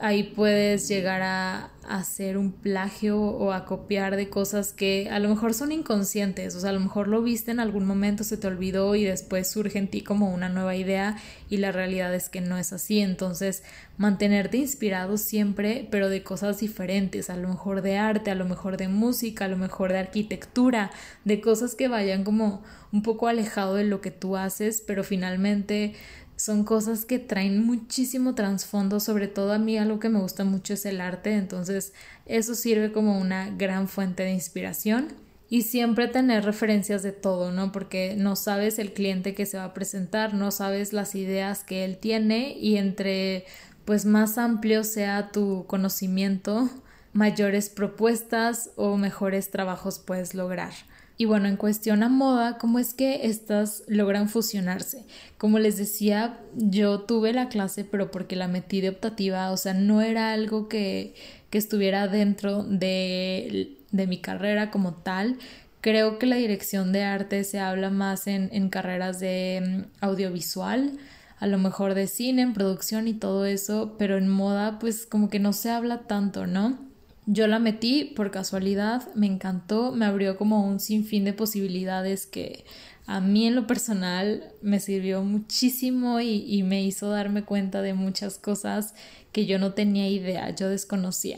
ahí 0.00 0.24
puedes 0.24 0.88
llegar 0.88 1.22
a, 1.22 1.70
hacer 1.88 2.36
un 2.36 2.52
plagio 2.52 3.18
o 3.18 3.50
a 3.50 3.64
copiar 3.64 4.16
de 4.16 4.28
cosas 4.28 4.74
que 4.74 5.08
a 5.10 5.18
lo 5.20 5.30
mejor 5.30 5.54
son 5.54 5.72
inconscientes, 5.72 6.54
o 6.54 6.60
sea, 6.60 6.68
a 6.68 6.74
lo 6.74 6.80
mejor 6.80 7.08
lo 7.08 7.22
viste 7.22 7.50
en 7.50 7.60
algún 7.60 7.86
momento, 7.86 8.24
se 8.24 8.36
te 8.36 8.46
olvidó 8.46 8.94
y 8.94 9.04
después 9.04 9.50
surge 9.50 9.78
en 9.78 9.88
ti 9.88 10.02
como 10.02 10.30
una 10.34 10.50
nueva 10.50 10.76
idea 10.76 11.16
y 11.48 11.56
la 11.56 11.72
realidad 11.72 12.14
es 12.14 12.28
que 12.28 12.42
no 12.42 12.58
es 12.58 12.74
así, 12.74 13.00
entonces 13.00 13.62
mantenerte 13.96 14.58
inspirado 14.58 15.16
siempre, 15.16 15.88
pero 15.90 16.10
de 16.10 16.22
cosas 16.22 16.60
diferentes, 16.60 17.30
a 17.30 17.36
lo 17.36 17.48
mejor 17.48 17.80
de 17.80 17.96
arte, 17.96 18.30
a 18.30 18.34
lo 18.34 18.44
mejor 18.44 18.76
de 18.76 18.88
música, 18.88 19.46
a 19.46 19.48
lo 19.48 19.56
mejor 19.56 19.92
de 19.92 19.98
arquitectura, 19.98 20.90
de 21.24 21.40
cosas 21.40 21.74
que 21.74 21.88
vayan 21.88 22.22
como 22.22 22.62
un 22.92 23.02
poco 23.02 23.28
alejado 23.28 23.76
de 23.76 23.84
lo 23.84 24.02
que 24.02 24.10
tú 24.10 24.36
haces, 24.36 24.82
pero 24.86 25.04
finalmente 25.04 25.94
son 26.38 26.62
cosas 26.64 27.04
que 27.04 27.18
traen 27.18 27.66
muchísimo 27.66 28.34
trasfondo, 28.36 29.00
sobre 29.00 29.26
todo 29.26 29.52
a 29.52 29.58
mí 29.58 29.76
algo 29.76 29.98
que 29.98 30.08
me 30.08 30.20
gusta 30.20 30.44
mucho 30.44 30.74
es 30.74 30.86
el 30.86 31.00
arte, 31.00 31.34
entonces 31.34 31.92
eso 32.26 32.54
sirve 32.54 32.92
como 32.92 33.18
una 33.18 33.50
gran 33.50 33.88
fuente 33.88 34.22
de 34.22 34.32
inspiración. 34.32 35.08
y 35.50 35.62
siempre 35.62 36.08
tener 36.08 36.44
referencias 36.44 37.02
de 37.02 37.12
todo, 37.12 37.52
¿no? 37.52 37.72
Porque 37.72 38.14
no 38.18 38.36
sabes 38.36 38.78
el 38.78 38.92
cliente 38.92 39.34
que 39.34 39.46
se 39.46 39.56
va 39.56 39.64
a 39.64 39.74
presentar, 39.74 40.34
no 40.34 40.50
sabes 40.50 40.92
las 40.92 41.14
ideas 41.14 41.64
que 41.64 41.86
él 41.86 41.96
tiene 41.96 42.52
y 42.58 42.76
entre 42.76 43.46
pues 43.86 44.04
más 44.04 44.36
amplio 44.36 44.84
sea 44.84 45.30
tu 45.32 45.64
conocimiento, 45.66 46.68
mayores 47.14 47.70
propuestas 47.70 48.70
o 48.76 48.98
mejores 48.98 49.50
trabajos 49.50 49.98
puedes 49.98 50.34
lograr. 50.34 50.74
Y 51.20 51.24
bueno, 51.24 51.48
en 51.48 51.56
cuestión 51.56 52.04
a 52.04 52.08
moda, 52.08 52.58
¿cómo 52.58 52.78
es 52.78 52.94
que 52.94 53.26
estas 53.26 53.82
logran 53.88 54.28
fusionarse? 54.28 55.04
Como 55.36 55.58
les 55.58 55.76
decía, 55.76 56.38
yo 56.54 57.00
tuve 57.00 57.32
la 57.32 57.48
clase, 57.48 57.84
pero 57.84 58.12
porque 58.12 58.36
la 58.36 58.46
metí 58.46 58.80
de 58.80 58.90
optativa, 58.90 59.50
o 59.50 59.56
sea, 59.56 59.74
no 59.74 60.00
era 60.00 60.32
algo 60.32 60.68
que, 60.68 61.16
que 61.50 61.58
estuviera 61.58 62.06
dentro 62.06 62.62
de, 62.62 63.78
de, 63.90 64.06
mi 64.06 64.18
carrera 64.20 64.70
como 64.70 64.94
tal. 64.94 65.38
Creo 65.80 66.20
que 66.20 66.26
la 66.26 66.36
dirección 66.36 66.92
de 66.92 67.02
arte 67.02 67.42
se 67.42 67.58
habla 67.58 67.90
más 67.90 68.28
en, 68.28 68.48
en 68.52 68.68
carreras 68.68 69.18
de 69.18 69.86
mm, 70.00 70.04
audiovisual, 70.04 70.98
a 71.40 71.48
lo 71.48 71.58
mejor 71.58 71.94
de 71.94 72.06
cine, 72.06 72.42
en 72.42 72.54
producción 72.54 73.08
y 73.08 73.14
todo 73.14 73.44
eso, 73.44 73.96
pero 73.98 74.18
en 74.18 74.28
moda 74.28 74.78
pues 74.78 75.04
como 75.04 75.30
que 75.30 75.40
no 75.40 75.52
se 75.52 75.70
habla 75.70 76.02
tanto, 76.06 76.46
¿no? 76.46 76.87
Yo 77.30 77.46
la 77.46 77.58
metí 77.58 78.04
por 78.06 78.30
casualidad, 78.30 79.14
me 79.14 79.26
encantó, 79.26 79.92
me 79.92 80.06
abrió 80.06 80.38
como 80.38 80.66
un 80.66 80.80
sinfín 80.80 81.26
de 81.26 81.34
posibilidades 81.34 82.24
que 82.24 82.64
a 83.06 83.20
mí 83.20 83.46
en 83.46 83.54
lo 83.54 83.66
personal 83.66 84.50
me 84.62 84.80
sirvió 84.80 85.22
muchísimo 85.22 86.20
y, 86.20 86.62
me 86.62 86.82
hizo 86.82 87.10
darme 87.10 87.44
cuenta 87.44 87.82
de 87.82 87.92
muchas 87.92 88.38
cosas 88.38 88.94
que 89.30 89.44
yo 89.44 89.58
no 89.58 89.74
tenía 89.74 90.08
idea, 90.08 90.54
yo 90.56 90.70
desconocía. 90.70 91.36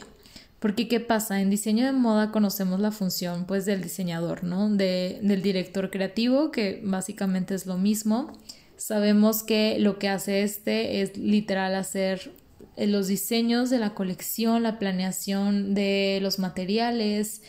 Porque 0.59 0.87
¿qué 0.87 1.01
pasa? 1.01 1.41
En 1.41 1.49
diseño 1.49 1.85
de 1.85 1.91
moda 1.91 2.31
conocemos 2.31 2.79
la 2.79 2.91
función 2.91 3.43
pues 3.45 3.65
del 3.65 3.81
diseñador, 3.81 4.45
¿no? 4.45 4.69
De, 4.69 5.19
del 5.21 5.41
director 5.41 5.91
creativo, 5.91 6.51
que 6.51 6.79
básicamente 6.85 7.53
es 7.53 7.65
lo 7.65 7.77
mismo. 7.77 8.31
Sabemos 8.77 9.43
que 9.43 9.77
lo 9.77 9.99
que 9.99 10.07
hace 10.07 10.43
este 10.43 11.01
es 11.01 11.17
literal 11.17 11.75
hacer 11.75 12.31
los 12.77 13.07
diseños 13.07 13.69
de 13.69 13.79
la 13.79 13.93
colección, 13.93 14.63
la 14.63 14.79
planeación 14.79 15.73
de 15.73 16.19
los 16.21 16.39
materiales, 16.39 17.41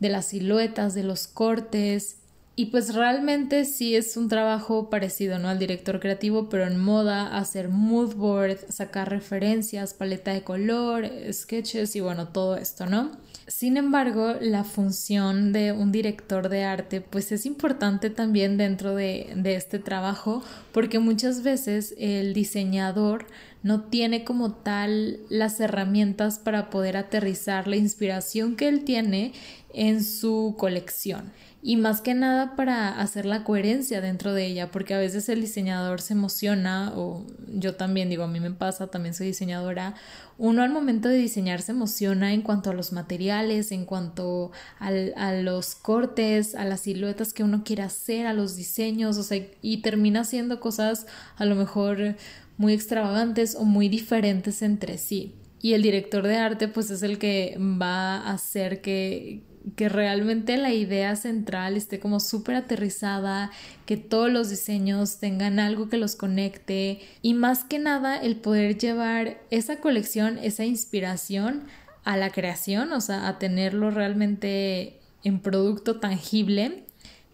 de 0.00 0.08
las 0.08 0.26
siluetas, 0.26 0.94
de 0.94 1.02
los 1.02 1.26
cortes. 1.26 2.18
Y 2.58 2.66
pues 2.66 2.94
realmente 2.94 3.66
sí 3.66 3.94
es 3.96 4.16
un 4.16 4.28
trabajo 4.28 4.88
parecido, 4.88 5.38
¿no? 5.38 5.48
Al 5.50 5.58
director 5.58 6.00
creativo, 6.00 6.48
pero 6.48 6.66
en 6.66 6.80
moda, 6.80 7.36
hacer 7.36 7.68
mood 7.68 8.14
board, 8.14 8.58
sacar 8.70 9.10
referencias, 9.10 9.92
paleta 9.92 10.32
de 10.32 10.42
color, 10.42 11.06
sketches 11.30 11.94
y 11.96 12.00
bueno, 12.00 12.28
todo 12.28 12.56
esto, 12.56 12.86
¿no? 12.86 13.12
Sin 13.46 13.76
embargo, 13.76 14.34
la 14.40 14.64
función 14.64 15.52
de 15.52 15.70
un 15.70 15.92
director 15.92 16.48
de 16.48 16.64
arte 16.64 17.00
pues 17.00 17.30
es 17.30 17.46
importante 17.46 18.10
también 18.10 18.56
dentro 18.56 18.94
de, 18.96 19.34
de, 19.36 19.54
este 19.54 19.78
trabajo 19.78 20.42
porque 20.72 20.98
muchas 20.98 21.44
veces 21.44 21.94
el 21.96 22.34
diseñador 22.34 23.26
no 23.62 23.82
tiene 23.82 24.24
como 24.24 24.52
tal 24.52 25.20
las 25.28 25.60
herramientas 25.60 26.38
para 26.38 26.70
poder 26.70 26.96
aterrizar 26.96 27.66
la 27.66 27.76
inspiración 27.76 28.56
que 28.56 28.68
él 28.68 28.84
tiene 28.84 29.32
en 29.74 30.02
su 30.02 30.54
colección. 30.58 31.32
Y 31.62 31.76
más 31.76 32.00
que 32.00 32.14
nada 32.14 32.54
para 32.54 33.00
hacer 33.00 33.26
la 33.26 33.42
coherencia 33.42 34.00
dentro 34.00 34.32
de 34.32 34.46
ella, 34.46 34.70
porque 34.70 34.94
a 34.94 34.98
veces 34.98 35.28
el 35.28 35.40
diseñador 35.40 36.00
se 36.00 36.12
emociona, 36.12 36.92
o 36.94 37.26
yo 37.48 37.74
también 37.74 38.08
digo, 38.08 38.22
a 38.22 38.28
mí 38.28 38.38
me 38.38 38.52
pasa, 38.52 38.86
también 38.86 39.14
soy 39.14 39.26
diseñadora, 39.26 39.96
uno 40.38 40.62
al 40.62 40.70
momento 40.70 41.08
de 41.08 41.16
diseñar 41.16 41.62
se 41.62 41.72
emociona 41.72 42.32
en 42.32 42.42
cuanto 42.42 42.70
a 42.70 42.72
los 42.72 42.92
materiales, 42.92 43.72
en 43.72 43.84
cuanto 43.84 44.52
a 44.78 45.32
los 45.32 45.74
cortes, 45.74 46.54
a 46.54 46.64
las 46.64 46.82
siluetas 46.82 47.32
que 47.32 47.42
uno 47.42 47.64
quiere 47.64 47.82
hacer, 47.82 48.28
a 48.28 48.32
los 48.32 48.54
diseños, 48.54 49.18
o 49.18 49.24
sea, 49.24 49.44
y 49.60 49.78
termina 49.78 50.20
haciendo 50.20 50.60
cosas 50.60 51.08
a 51.36 51.44
lo 51.46 51.56
mejor 51.56 52.14
muy 52.56 52.72
extravagantes 52.72 53.54
o 53.54 53.64
muy 53.64 53.88
diferentes 53.88 54.62
entre 54.62 54.98
sí. 54.98 55.34
Y 55.60 55.74
el 55.74 55.82
director 55.82 56.26
de 56.26 56.36
arte 56.36 56.68
pues 56.68 56.90
es 56.90 57.02
el 57.02 57.18
que 57.18 57.56
va 57.58 58.18
a 58.18 58.32
hacer 58.32 58.80
que, 58.80 59.42
que 59.74 59.88
realmente 59.88 60.56
la 60.56 60.72
idea 60.72 61.16
central 61.16 61.76
esté 61.76 61.98
como 61.98 62.20
súper 62.20 62.54
aterrizada, 62.56 63.50
que 63.84 63.96
todos 63.96 64.30
los 64.30 64.48
diseños 64.48 65.18
tengan 65.18 65.58
algo 65.58 65.88
que 65.88 65.96
los 65.96 66.14
conecte 66.14 67.00
y 67.22 67.34
más 67.34 67.64
que 67.64 67.78
nada 67.78 68.16
el 68.16 68.36
poder 68.36 68.78
llevar 68.78 69.40
esa 69.50 69.80
colección, 69.80 70.38
esa 70.38 70.64
inspiración 70.64 71.64
a 72.04 72.16
la 72.16 72.30
creación, 72.30 72.92
o 72.92 73.00
sea, 73.00 73.26
a 73.26 73.38
tenerlo 73.38 73.90
realmente 73.90 75.00
en 75.24 75.40
producto 75.40 75.98
tangible, 75.98 76.85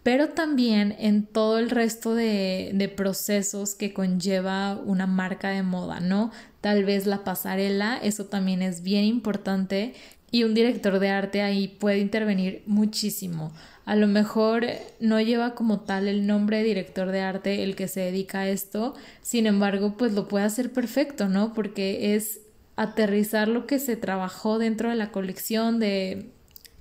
pero 0.03 0.29
también 0.29 0.95
en 0.99 1.25
todo 1.25 1.57
el 1.57 1.69
resto 1.69 2.13
de, 2.13 2.93
procesos 2.95 3.73
que 3.73 3.93
conlleva 3.93 4.75
una 4.85 5.07
marca 5.07 5.49
de 5.49 5.63
moda, 5.63 6.01
¿no? 6.01 6.31
Tal 6.61 6.83
vez 6.83 7.07
la 7.07 7.23
pasarela, 7.23 7.97
eso 7.97 8.25
también 8.25 8.61
es 8.61 8.83
bien 8.83 9.05
importante 9.05 9.93
y 10.29 10.43
un 10.43 10.53
director 10.53 10.99
de 10.99 11.09
arte 11.09 11.41
ahí 11.41 11.67
puede 11.67 11.99
intervenir 11.99 12.63
muchísimo. 12.65 13.53
A 13.85 13.95
lo 13.95 14.07
mejor 14.07 14.65
no 14.99 15.19
lleva 15.21 15.55
como 15.55 15.81
tal 15.81 16.07
el 16.07 16.27
nombre 16.27 16.57
de 16.57 16.63
director 16.63 17.11
de 17.11 17.21
arte 17.21 17.63
el 17.63 17.75
que 17.75 17.87
se 17.87 18.01
dedica 18.01 18.41
a 18.41 18.49
esto, 18.49 18.95
sin 19.21 19.47
embargo, 19.47 19.95
pues 19.97 20.13
lo 20.13 20.27
puede 20.27 20.45
hacer 20.45 20.71
perfecto, 20.71 21.29
¿no? 21.29 21.53
Porque 21.53 22.15
es 22.15 22.41
aterrizar 22.75 23.47
lo 23.47 23.67
que 23.67 23.79
se 23.79 23.95
trabajó 23.95 24.57
dentro 24.57 24.89
de 24.89 24.95
la 24.95 25.11
colección 25.11 25.79
de 25.79 26.31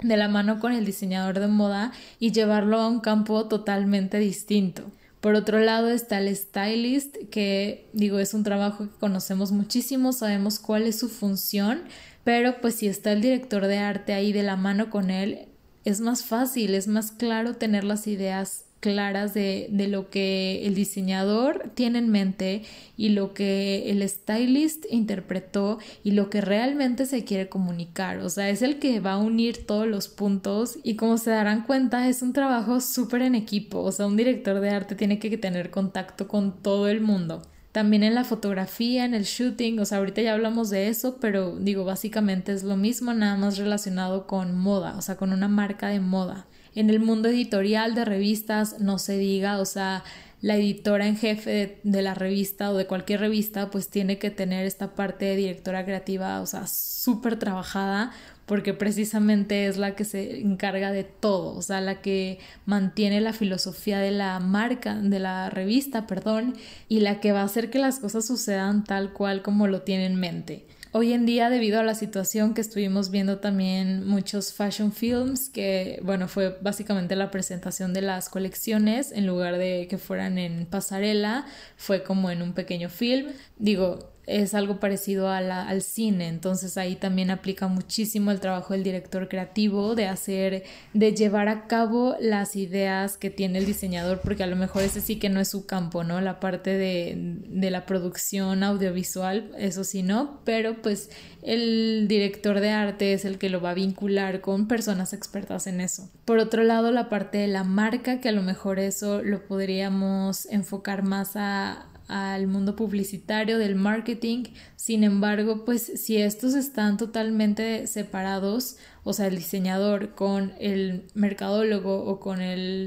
de 0.03 0.17
la 0.17 0.29
mano 0.29 0.61
con 0.61 0.73
el 0.73 0.85
diseñador 0.85 1.39
de 1.39 1.47
moda 1.47 1.93
y 2.19 2.33
llevarlo 2.33 2.79
a 2.79 2.89
un 2.89 3.01
campo 3.01 3.47
totalmente 3.49 4.19
distinto. 4.19 4.85
Por 5.21 5.37
otro 5.37 5.61
lado 5.61 5.89
está 5.89 6.19
el 6.19 6.35
stylist, 6.35 7.17
que 7.31 7.89
digo 7.93 8.19
es 8.19 8.35
un 8.35 8.43
trabajo 8.43 8.85
que 8.85 8.99
conocemos 8.99 9.53
muchísimo, 9.53 10.13
sabemos 10.13 10.59
cuál 10.59 10.83
es 10.83 10.99
su 10.99 11.09
función, 11.09 11.83
pero 12.25 12.61
pues 12.61 12.75
si 12.75 12.89
está 12.89 13.13
el 13.13 13.23
director 13.23 13.67
de 13.67 13.79
arte 13.79 14.15
ahí 14.15 14.33
de 14.33 14.43
la 14.43 14.57
mano 14.57 14.91
con 14.91 15.11
él, 15.11 15.47
es 15.85 16.01
más 16.01 16.25
fácil, 16.25 16.75
es 16.75 16.89
más 16.89 17.13
claro 17.13 17.55
tener 17.55 17.85
las 17.85 18.07
ideas 18.07 18.65
claras 18.83 19.33
de, 19.33 19.69
de, 19.71 19.87
lo 19.87 20.11
que 20.11 20.67
el 20.67 20.75
diseñador 20.75 21.71
tiene 21.75 22.01
en 22.01 22.11
mente 22.11 22.65
y 22.97 23.11
lo 23.11 23.33
que 23.33 23.91
el 23.93 24.07
stylist 24.09 24.85
interpretó 24.91 25.79
y 26.03 26.11
lo 26.11 26.29
que 26.31 26.41
realmente 26.41 27.07
se 27.07 27.25
quiere 27.25 27.49
comunicar. 27.49 28.19
O 28.19 28.29
sea, 28.29 28.51
es 28.51 28.61
el 28.61 28.81
que 28.81 28.99
va 28.99 29.13
a 29.13 29.19
unir 29.19 29.65
todos 29.67 29.87
los 29.87 30.09
puntos 30.09 30.79
y 30.83 30.97
como 30.97 31.17
se 31.17 31.31
darán 31.31 31.63
cuenta 31.63 32.09
es 32.09 32.23
un 32.23 32.33
trabajo 32.33 32.81
súper 32.81 33.23
en 33.23 33.37
equipo. 33.37 33.79
O 33.79 33.93
sea, 33.93 34.07
un 34.07 34.17
director 34.17 34.59
de 34.59 34.71
arte 34.71 34.97
tiene 34.97 35.21
que 35.21 35.39
tener 35.39 35.71
contacto 35.71 36.27
con 36.27 36.61
todo 36.61 36.89
el 36.89 37.01
mundo 37.01 37.43
también 37.73 38.03
en 38.03 38.15
la 38.15 38.25
fotografía, 38.25 39.07
en 39.07 39.15
el 39.15 39.25
shooting, 39.25 39.81
o 39.81 39.87
sea, 39.87 39.99
ahorita 39.99 40.21
ya 40.21 40.35
hablamos 40.35 40.69
de 40.69 40.89
eso, 40.89 41.17
pero 41.21 41.57
digo, 41.57 41.87
básicamente 41.87 42.53
es 42.53 42.65
lo 42.65 42.77
mismo, 42.77 43.15
nada 43.15 43.37
más 43.39 43.57
relacionado 43.57 44.27
con 44.27 44.55
moda, 44.55 44.95
o 44.99 45.03
sea, 45.03 45.17
con 45.17 45.33
una 45.33 45.49
marca 45.49 45.89
de 45.89 45.99
moda. 45.99 46.47
En 46.75 46.91
el 46.91 47.01
mundo 47.01 47.29
editorial 47.29 47.95
de 47.95 48.05
revistas 48.05 48.81
no 48.81 48.99
se 48.99 49.19
diga, 49.19 49.59
o 49.59 49.65
sea, 49.65 50.05
la 50.41 50.57
editora 50.57 51.07
en 51.07 51.17
jefe 51.17 51.79
de, 51.83 52.03
la 52.03 52.15
revista 52.15 52.71
o 52.71 52.75
de 52.75 52.87
cualquier 52.87 53.21
revista 53.21 53.71
pues 53.71 53.89
tiene 53.89 54.19
que 54.19 54.31
tener 54.31 54.67
esta 54.67 54.95
parte 54.95 55.25
de 55.27 55.37
directora 55.37 55.85
creativa, 55.85 56.41
o 56.41 56.47
sea, 56.47 56.67
súper 56.67 57.39
trabajada 57.39 58.13
porque 58.47 58.75
precisamente 58.75 59.67
es 59.67 59.77
la 59.77 59.95
que 59.95 60.05
se 60.05 60.41
encarga 60.41 60.91
de 60.91 61.05
todo, 61.05 61.57
o 61.57 61.63
sea, 61.63 61.81
la 61.81 62.01
que 62.01 62.41
mantiene 62.67 63.21
la 63.21 63.33
filosofía 63.33 64.01
de 64.01 64.11
la 64.11 64.41
marca, 64.41 64.97
de 64.97 65.21
la 65.21 65.49
revista, 65.49 66.09
perdón, 66.09 66.55
y 66.89 67.01
la 67.01 67.21
que 67.21 67.33
va 67.33 67.43
a 67.43 67.45
hacer 67.45 67.71
que 67.71 67.79
las 67.79 68.01
cosas 68.01 68.27
sucedan 68.27 68.83
tal 68.83 69.13
cual 69.13 69.43
como 69.43 69.69
lo 69.69 69.83
tiene 69.83 70.07
en 70.07 70.17
mente. 70.17 70.67
Hoy 70.95 71.15
en 71.15 71.25
día, 71.25 71.49
debido 71.49 71.81
a 71.81 71.83
la 71.83 71.95
situación 71.95 72.53
que 72.53 72.61
estuvimos 72.61 73.11
viendo 73.11 73.39
también 73.39 74.07
muchos 74.07 74.53
fashion 74.53 74.93
films, 74.93 75.49
que 75.49 75.99
bueno, 76.03 76.29
fue 76.29 76.59
básicamente 76.61 77.17
la 77.17 77.31
presentación 77.31 77.95
de 77.95 78.03
las 78.03 78.29
colecciones, 78.29 79.11
en 79.11 79.27
lugar 79.27 79.57
de 79.57 79.87
que 79.89 79.97
fueran 79.97 80.37
en 80.37 80.67
pasarela, 80.67 81.47
fue 81.79 82.03
como 82.03 82.31
en 82.31 82.43
un 82.43 82.53
pequeño 82.53 82.91
film. 82.91 83.29
Digo, 83.57 84.12
es 84.27 84.55
algo 84.55 84.79
parecido 84.79 85.29
al 85.29 85.83
cine, 85.83 86.29
entonces 86.29 86.79
ahí 86.79 86.95
también 86.95 87.31
aplica 87.31 87.67
muchísimo 87.67 88.31
el 88.31 88.41
trabajo 88.41 88.73
del 88.73 88.85
director 88.85 89.29
creativo 89.29 89.95
de 89.95 90.07
hacer, 90.07 90.63
de 90.95 91.13
llevar 91.13 91.49
a 91.49 91.67
cabo 91.67 92.15
las 92.21 92.55
ideas 92.55 93.17
que 93.17 93.31
tiene 93.31 93.59
el 93.59 93.67
diseñador, 93.67 94.21
porque 94.21 94.45
a 94.45 94.47
lo 94.47 94.57
mejor 94.57 94.83
ese 94.83 95.01
sí 95.01 95.17
que 95.17 95.29
no 95.29 95.41
es 95.41 95.49
su 95.49 95.67
campo, 95.67 96.05
¿no? 96.05 96.21
La 96.21 96.39
parte 96.39 96.71
de, 96.77 97.15
de 97.17 97.71
la 97.71 97.85
producción 97.85 98.63
audiovisual, 98.63 99.51
eso 99.59 99.83
sí, 99.83 100.03
no, 100.03 100.41
pero 100.45 100.81
pues 100.83 101.11
el 101.43 102.07
director 102.07 102.61
de 102.61 102.71
arte 102.71 103.13
es 103.13 103.25
el 103.25 103.39
que 103.39 103.51
lo 103.51 103.61
va 103.61 103.71
a 103.71 103.75
vincular 103.75 104.41
con 104.41 104.69
personas 104.69 105.13
expertas 105.13 105.67
en 105.67 105.81
eso. 105.81 106.09
Por 106.25 106.39
otro 106.39 106.63
lado, 106.63 106.93
la 106.93 107.09
parte 107.09 107.39
de 107.39 107.49
la 107.49 107.65
marca, 107.65 108.21
que 108.21 108.29
a 108.29 108.33
lo 108.33 108.43
mejor 108.43 108.79
eso 108.79 109.23
lo 109.23 109.45
podríamos 109.47 110.47
enfocar 110.47 111.03
más 111.03 111.33
a, 111.35 111.89
al 112.13 112.47
mundo 112.47 112.77
publicitario, 112.77 113.57
del 113.57 113.75
marketing. 113.75 114.45
Sin 114.77 115.03
embargo, 115.03 115.65
pues 115.65 115.83
si 115.83 116.19
estos 116.19 116.55
están 116.55 116.99
totalmente 116.99 117.87
separados, 117.87 118.77
o 119.03 119.15
sea, 119.15 119.29
el 119.29 119.37
diseñador 119.37 120.15
con 120.15 120.53
el 120.61 121.07
mercadólogo 121.15 122.05
o 122.05 122.21
con 122.21 122.41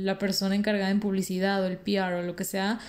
la 0.06 0.20
persona 0.20 0.56
encargada 0.56 0.92
en 0.92 1.00
publicidad 1.00 1.64
o 1.64 1.66
el 1.66 1.78
PR 1.78 2.14
o 2.14 2.22
lo 2.22 2.36
que 2.36 2.44
sea, 2.44 2.80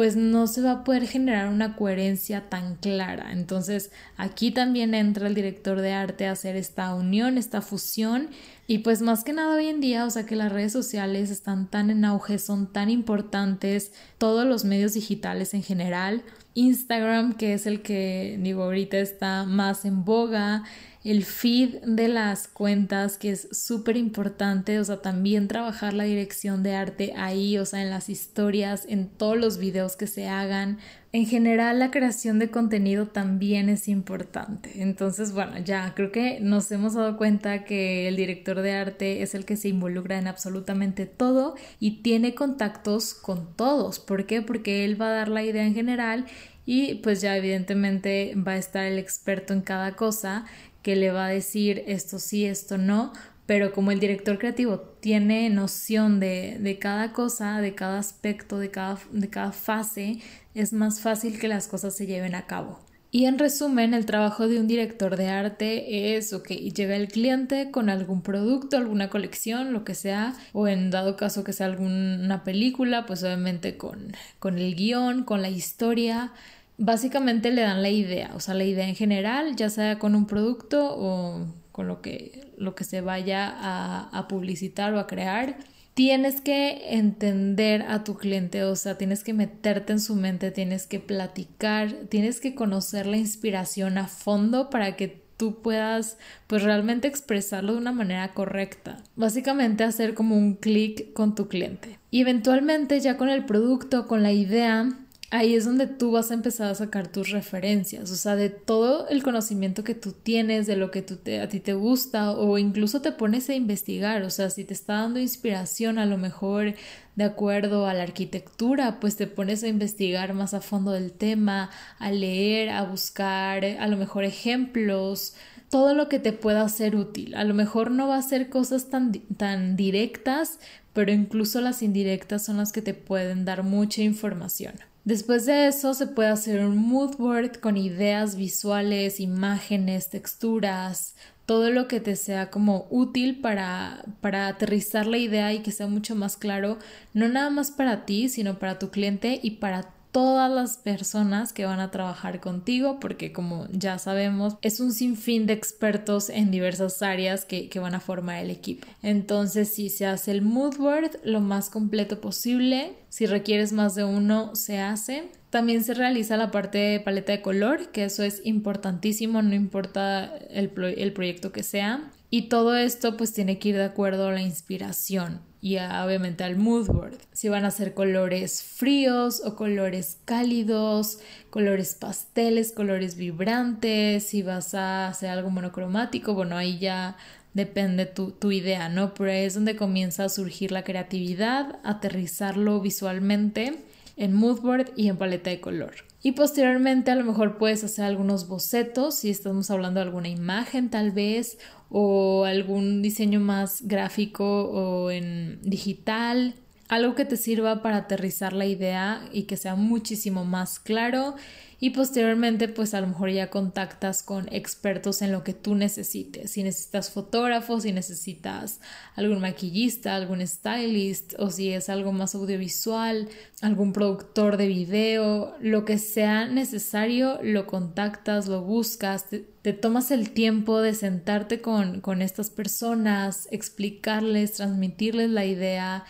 pues 0.00 0.16
no 0.16 0.46
se 0.46 0.62
va 0.62 0.70
a 0.70 0.82
poder 0.82 1.06
generar 1.06 1.48
una 1.48 1.76
coherencia 1.76 2.48
tan 2.48 2.76
clara. 2.76 3.32
Entonces 3.32 3.90
aquí 4.16 4.50
también 4.50 4.94
entra 4.94 5.26
el 5.26 5.34
director 5.34 5.82
de 5.82 5.92
arte 5.92 6.26
a 6.26 6.32
hacer 6.32 6.56
esta 6.56 6.94
unión, 6.94 7.36
esta 7.36 7.60
fusión. 7.60 8.30
Y 8.66 8.78
pues 8.78 9.02
más 9.02 9.24
que 9.24 9.34
nada 9.34 9.56
hoy 9.56 9.66
en 9.66 9.82
día, 9.82 10.06
o 10.06 10.10
sea 10.10 10.24
que 10.24 10.36
las 10.36 10.50
redes 10.52 10.72
sociales 10.72 11.28
están 11.28 11.68
tan 11.68 11.90
en 11.90 12.06
auge, 12.06 12.38
son 12.38 12.72
tan 12.72 12.88
importantes, 12.88 13.92
todos 14.16 14.46
los 14.46 14.64
medios 14.64 14.94
digitales 14.94 15.52
en 15.52 15.62
general, 15.62 16.22
Instagram 16.54 17.34
que 17.34 17.52
es 17.52 17.66
el 17.66 17.82
que 17.82 18.38
digo 18.40 18.62
ahorita 18.62 18.96
está 18.96 19.44
más 19.44 19.84
en 19.84 20.06
boga, 20.06 20.64
el 21.02 21.24
feed 21.24 21.80
de 21.82 22.08
las 22.08 22.46
cuentas, 22.46 23.16
que 23.16 23.30
es 23.30 23.48
súper 23.52 23.96
importante, 23.96 24.78
o 24.78 24.84
sea, 24.84 25.00
también 25.00 25.48
trabajar 25.48 25.94
la 25.94 26.04
dirección 26.04 26.62
de 26.62 26.74
arte 26.74 27.14
ahí, 27.16 27.56
o 27.56 27.64
sea, 27.64 27.82
en 27.82 27.88
las 27.88 28.10
historias, 28.10 28.84
en 28.86 29.08
todos 29.08 29.38
los 29.38 29.56
videos 29.56 29.96
que 29.96 30.06
se 30.06 30.28
hagan. 30.28 30.78
En 31.12 31.26
general, 31.26 31.78
la 31.78 31.90
creación 31.90 32.38
de 32.38 32.50
contenido 32.50 33.08
también 33.08 33.70
es 33.70 33.88
importante. 33.88 34.82
Entonces, 34.82 35.32
bueno, 35.32 35.58
ya 35.58 35.94
creo 35.94 36.12
que 36.12 36.38
nos 36.40 36.70
hemos 36.70 36.94
dado 36.94 37.16
cuenta 37.16 37.64
que 37.64 38.06
el 38.06 38.16
director 38.16 38.60
de 38.60 38.72
arte 38.72 39.22
es 39.22 39.34
el 39.34 39.46
que 39.46 39.56
se 39.56 39.68
involucra 39.68 40.18
en 40.18 40.28
absolutamente 40.28 41.06
todo 41.06 41.56
y 41.80 42.02
tiene 42.02 42.34
contactos 42.34 43.14
con 43.14 43.56
todos. 43.56 43.98
¿Por 43.98 44.26
qué? 44.26 44.42
Porque 44.42 44.84
él 44.84 45.00
va 45.00 45.06
a 45.06 45.14
dar 45.14 45.28
la 45.28 45.42
idea 45.42 45.64
en 45.64 45.74
general 45.74 46.26
y 46.66 46.96
pues 46.96 47.20
ya 47.20 47.36
evidentemente 47.36 48.34
va 48.36 48.52
a 48.52 48.56
estar 48.56 48.84
el 48.84 48.98
experto 48.98 49.52
en 49.52 49.62
cada 49.62 49.96
cosa 49.96 50.44
que 50.82 50.96
le 50.96 51.10
va 51.10 51.26
a 51.26 51.30
decir 51.30 51.84
esto 51.86 52.18
sí, 52.18 52.46
esto 52.46 52.78
no, 52.78 53.12
pero 53.46 53.72
como 53.72 53.90
el 53.90 54.00
director 54.00 54.38
creativo 54.38 54.78
tiene 54.78 55.50
noción 55.50 56.20
de, 56.20 56.58
de 56.60 56.78
cada 56.78 57.12
cosa, 57.12 57.60
de 57.60 57.74
cada 57.74 57.98
aspecto, 57.98 58.58
de 58.58 58.70
cada, 58.70 58.98
de 59.10 59.28
cada 59.28 59.52
fase, 59.52 60.20
es 60.54 60.72
más 60.72 61.00
fácil 61.00 61.38
que 61.38 61.48
las 61.48 61.66
cosas 61.66 61.96
se 61.96 62.06
lleven 62.06 62.34
a 62.34 62.46
cabo. 62.46 62.78
Y 63.12 63.24
en 63.24 63.40
resumen, 63.40 63.92
el 63.92 64.06
trabajo 64.06 64.46
de 64.46 64.60
un 64.60 64.68
director 64.68 65.16
de 65.16 65.28
arte 65.30 66.16
es, 66.16 66.32
ok, 66.32 66.46
llega 66.46 66.94
el 66.94 67.08
cliente 67.08 67.72
con 67.72 67.88
algún 67.88 68.22
producto, 68.22 68.76
alguna 68.76 69.10
colección, 69.10 69.72
lo 69.72 69.82
que 69.82 69.96
sea, 69.96 70.34
o 70.52 70.68
en 70.68 70.90
dado 70.90 71.16
caso 71.16 71.42
que 71.42 71.52
sea 71.52 71.66
alguna 71.66 72.44
película, 72.44 73.06
pues 73.06 73.24
obviamente 73.24 73.76
con, 73.76 74.12
con 74.38 74.58
el 74.58 74.76
guion, 74.76 75.24
con 75.24 75.42
la 75.42 75.50
historia, 75.50 76.32
básicamente 76.80 77.50
le 77.52 77.60
dan 77.60 77.82
la 77.82 77.90
idea, 77.90 78.32
o 78.34 78.40
sea, 78.40 78.54
la 78.54 78.64
idea 78.64 78.88
en 78.88 78.96
general, 78.96 79.54
ya 79.54 79.68
sea 79.68 79.98
con 79.98 80.14
un 80.14 80.26
producto 80.26 80.96
o 80.96 81.46
con 81.72 81.86
lo 81.86 82.00
que, 82.00 82.52
lo 82.56 82.74
que 82.74 82.84
se 82.84 83.02
vaya 83.02 83.48
a, 83.48 84.08
a 84.18 84.26
publicitar 84.26 84.92
o 84.94 84.98
a 84.98 85.06
crear. 85.06 85.58
Tienes 85.92 86.40
que 86.40 86.96
entender 86.96 87.82
a 87.82 88.02
tu 88.02 88.16
cliente, 88.16 88.64
o 88.64 88.74
sea, 88.76 88.96
tienes 88.96 89.22
que 89.22 89.34
meterte 89.34 89.92
en 89.92 90.00
su 90.00 90.16
mente, 90.16 90.50
tienes 90.50 90.86
que 90.86 91.00
platicar, 91.00 91.92
tienes 92.08 92.40
que 92.40 92.54
conocer 92.54 93.06
la 93.06 93.18
inspiración 93.18 93.98
a 93.98 94.06
fondo 94.06 94.70
para 94.70 94.96
que 94.96 95.20
tú 95.36 95.60
puedas 95.60 96.16
pues 96.46 96.62
realmente 96.62 97.08
expresarlo 97.08 97.72
de 97.72 97.78
una 97.78 97.92
manera 97.92 98.32
correcta. 98.32 99.02
Básicamente 99.16 99.84
hacer 99.84 100.14
como 100.14 100.36
un 100.36 100.54
clic 100.54 101.12
con 101.12 101.34
tu 101.34 101.48
cliente. 101.48 101.98
Y 102.10 102.22
eventualmente 102.22 103.00
ya 103.00 103.18
con 103.18 103.28
el 103.28 103.44
producto, 103.44 104.06
con 104.06 104.22
la 104.22 104.32
idea, 104.32 104.88
ahí 105.30 105.54
es 105.54 105.64
donde 105.64 105.86
tú 105.86 106.10
vas 106.10 106.30
a 106.30 106.34
empezar 106.34 106.70
a 106.70 106.74
sacar 106.74 107.06
tus 107.06 107.30
referencias, 107.30 108.10
o 108.10 108.16
sea, 108.16 108.34
de 108.34 108.50
todo 108.50 109.08
el 109.08 109.22
conocimiento 109.22 109.84
que 109.84 109.94
tú 109.94 110.12
tienes, 110.12 110.66
de 110.66 110.76
lo 110.76 110.90
que 110.90 111.02
tú 111.02 111.18
a 111.40 111.48
ti 111.48 111.60
te 111.60 111.74
gusta, 111.74 112.32
o 112.32 112.58
incluso 112.58 113.00
te 113.00 113.12
pones 113.12 113.48
a 113.48 113.54
investigar, 113.54 114.22
o 114.22 114.30
sea, 114.30 114.50
si 114.50 114.64
te 114.64 114.74
está 114.74 114.94
dando 114.94 115.20
inspiración 115.20 115.98
a 115.98 116.06
lo 116.06 116.18
mejor 116.18 116.74
de 117.14 117.24
acuerdo 117.24 117.86
a 117.86 117.94
la 117.94 118.02
arquitectura, 118.02 118.98
pues 118.98 119.16
te 119.16 119.28
pones 119.28 119.62
a 119.62 119.68
investigar 119.68 120.34
más 120.34 120.52
a 120.52 120.60
fondo 120.60 120.90
del 120.90 121.12
tema, 121.12 121.70
a 121.98 122.10
leer, 122.10 122.70
a 122.70 122.82
buscar 122.84 123.64
a 123.64 123.86
lo 123.86 123.96
mejor 123.96 124.24
ejemplos, 124.24 125.34
todo 125.70 125.94
lo 125.94 126.08
que 126.08 126.18
te 126.18 126.32
pueda 126.32 126.68
ser 126.68 126.96
útil. 126.96 127.36
A 127.36 127.44
lo 127.44 127.54
mejor 127.54 127.92
no 127.92 128.08
va 128.08 128.16
a 128.16 128.22
ser 128.22 128.48
cosas 128.48 128.90
tan, 128.90 129.12
tan 129.36 129.76
directas, 129.76 130.58
pero 130.92 131.12
incluso 131.12 131.60
las 131.60 131.82
indirectas 131.82 132.44
son 132.44 132.56
las 132.56 132.72
que 132.72 132.82
te 132.82 132.94
pueden 132.94 133.44
dar 133.44 133.62
mucha 133.62 134.02
información. 134.02 134.89
Después 135.04 135.46
de 135.46 135.66
eso 135.66 135.94
se 135.94 136.06
puede 136.06 136.28
hacer 136.28 136.64
un 136.64 136.76
mood 136.76 137.16
board 137.16 137.58
con 137.60 137.76
ideas 137.76 138.36
visuales, 138.36 139.18
imágenes, 139.18 140.10
texturas, 140.10 141.14
todo 141.46 141.70
lo 141.70 141.88
que 141.88 142.00
te 142.00 142.16
sea 142.16 142.50
como 142.50 142.86
útil 142.90 143.40
para, 143.40 144.04
para 144.20 144.46
aterrizar 144.46 145.06
la 145.06 145.18
idea 145.18 145.52
y 145.52 145.60
que 145.60 145.72
sea 145.72 145.86
mucho 145.86 146.14
más 146.14 146.36
claro, 146.36 146.78
no 147.14 147.28
nada 147.28 147.50
más 147.50 147.70
para 147.70 148.04
ti, 148.04 148.28
sino 148.28 148.58
para 148.58 148.78
tu 148.78 148.90
cliente 148.90 149.40
y 149.42 149.52
para 149.52 149.90
todas 150.12 150.50
las 150.50 150.76
personas 150.76 151.52
que 151.52 151.66
van 151.66 151.80
a 151.80 151.90
trabajar 151.90 152.40
contigo, 152.40 152.98
porque 153.00 153.32
como 153.32 153.66
ya 153.72 153.98
sabemos, 153.98 154.56
es 154.62 154.80
un 154.80 154.92
sinfín 154.92 155.46
de 155.46 155.52
expertos 155.52 156.30
en 156.30 156.50
diversas 156.50 157.02
áreas 157.02 157.44
que, 157.44 157.68
que 157.68 157.78
van 157.78 157.94
a 157.94 158.00
formar 158.00 158.42
el 158.42 158.50
equipo. 158.50 158.86
Entonces, 159.02 159.72
si 159.72 159.88
se 159.88 160.06
hace 160.06 160.32
el 160.32 160.42
mood 160.42 160.76
board 160.76 161.20
lo 161.24 161.40
más 161.40 161.70
completo 161.70 162.20
posible, 162.20 162.96
si 163.08 163.26
requieres 163.26 163.72
más 163.72 163.94
de 163.94 164.04
uno, 164.04 164.54
se 164.54 164.80
hace. 164.80 165.30
También 165.50 165.82
se 165.82 165.94
realiza 165.94 166.36
la 166.36 166.50
parte 166.50 166.78
de 166.78 167.00
paleta 167.00 167.32
de 167.32 167.42
color, 167.42 167.90
que 167.90 168.04
eso 168.04 168.22
es 168.22 168.40
importantísimo, 168.44 169.42
no 169.42 169.54
importa 169.54 170.36
el, 170.50 170.72
el 170.96 171.12
proyecto 171.12 171.50
que 171.52 171.62
sea. 171.62 172.10
Y 172.30 172.42
todo 172.42 172.76
esto 172.76 173.16
pues 173.16 173.32
tiene 173.32 173.58
que 173.58 173.70
ir 173.70 173.76
de 173.76 173.84
acuerdo 173.84 174.28
a 174.28 174.32
la 174.32 174.42
inspiración 174.42 175.49
y 175.62 175.76
obviamente 175.76 176.44
al 176.44 176.56
mood 176.56 176.86
board. 176.86 177.18
Si 177.32 177.48
van 177.48 177.64
a 177.64 177.70
ser 177.70 177.94
colores 177.94 178.62
fríos 178.62 179.42
o 179.44 179.56
colores 179.56 180.18
cálidos, 180.24 181.18
colores 181.50 181.94
pasteles, 181.94 182.72
colores 182.72 183.16
vibrantes, 183.16 184.26
si 184.26 184.42
vas 184.42 184.74
a 184.74 185.08
hacer 185.08 185.30
algo 185.30 185.50
monocromático, 185.50 186.34
bueno, 186.34 186.56
ahí 186.56 186.78
ya 186.78 187.16
depende 187.52 188.06
tu, 188.06 188.30
tu 188.30 188.52
idea, 188.52 188.88
¿no? 188.88 189.12
Pero 189.14 189.30
ahí 189.30 189.44
es 189.44 189.54
donde 189.54 189.76
comienza 189.76 190.24
a 190.24 190.28
surgir 190.28 190.72
la 190.72 190.84
creatividad, 190.84 191.78
aterrizarlo 191.84 192.80
visualmente 192.80 193.74
en 194.16 194.34
mood 194.34 194.60
board 194.60 194.92
y 194.96 195.08
en 195.08 195.16
paleta 195.16 195.50
de 195.50 195.60
color. 195.60 196.09
Y 196.22 196.32
posteriormente 196.32 197.10
a 197.10 197.14
lo 197.14 197.24
mejor 197.24 197.56
puedes 197.56 197.82
hacer 197.82 198.04
algunos 198.04 198.46
bocetos 198.46 199.14
si 199.16 199.30
estamos 199.30 199.70
hablando 199.70 200.00
de 200.00 200.06
alguna 200.06 200.28
imagen 200.28 200.90
tal 200.90 201.12
vez 201.12 201.58
o 201.88 202.44
algún 202.44 203.00
diseño 203.00 203.40
más 203.40 203.82
gráfico 203.82 204.44
o 204.70 205.10
en 205.10 205.60
digital, 205.62 206.54
algo 206.90 207.14
que 207.14 207.24
te 207.24 207.36
sirva 207.36 207.82
para 207.82 207.98
aterrizar 207.98 208.52
la 208.52 208.66
idea 208.66 209.24
y 209.32 209.44
que 209.44 209.56
sea 209.56 209.76
muchísimo 209.76 210.44
más 210.44 210.80
claro 210.80 211.36
y 211.78 211.90
posteriormente 211.90 212.66
pues 212.66 212.94
a 212.94 213.00
lo 213.00 213.06
mejor 213.06 213.30
ya 213.30 213.48
contactas 213.48 214.24
con 214.24 214.52
expertos 214.52 215.22
en 215.22 215.30
lo 215.30 215.44
que 215.44 215.54
tú 215.54 215.76
necesites. 215.76 216.50
Si 216.50 216.64
necesitas 216.64 217.10
fotógrafos, 217.10 217.84
si 217.84 217.92
necesitas 217.92 218.80
algún 219.14 219.40
maquillista, 219.40 220.16
algún 220.16 220.44
stylist 220.44 221.34
o 221.38 221.50
si 221.50 221.70
es 221.70 221.88
algo 221.88 222.10
más 222.10 222.34
audiovisual, 222.34 223.28
algún 223.62 223.92
productor 223.92 224.56
de 224.56 224.66
video, 224.66 225.54
lo 225.60 225.84
que 225.84 225.96
sea 225.96 226.46
necesario, 226.46 227.38
lo 227.42 227.68
contactas, 227.68 228.48
lo 228.48 228.62
buscas, 228.62 229.26
te, 229.62 229.72
tomas 229.72 230.10
el 230.10 230.32
tiempo 230.32 230.80
de 230.80 230.94
sentarte 230.94 231.60
con, 231.60 232.00
con 232.00 232.20
estas 232.20 232.50
personas, 232.50 233.46
explicarles, 233.52 234.54
transmitirles 234.54 235.30
la 235.30 235.46
idea 235.46 236.04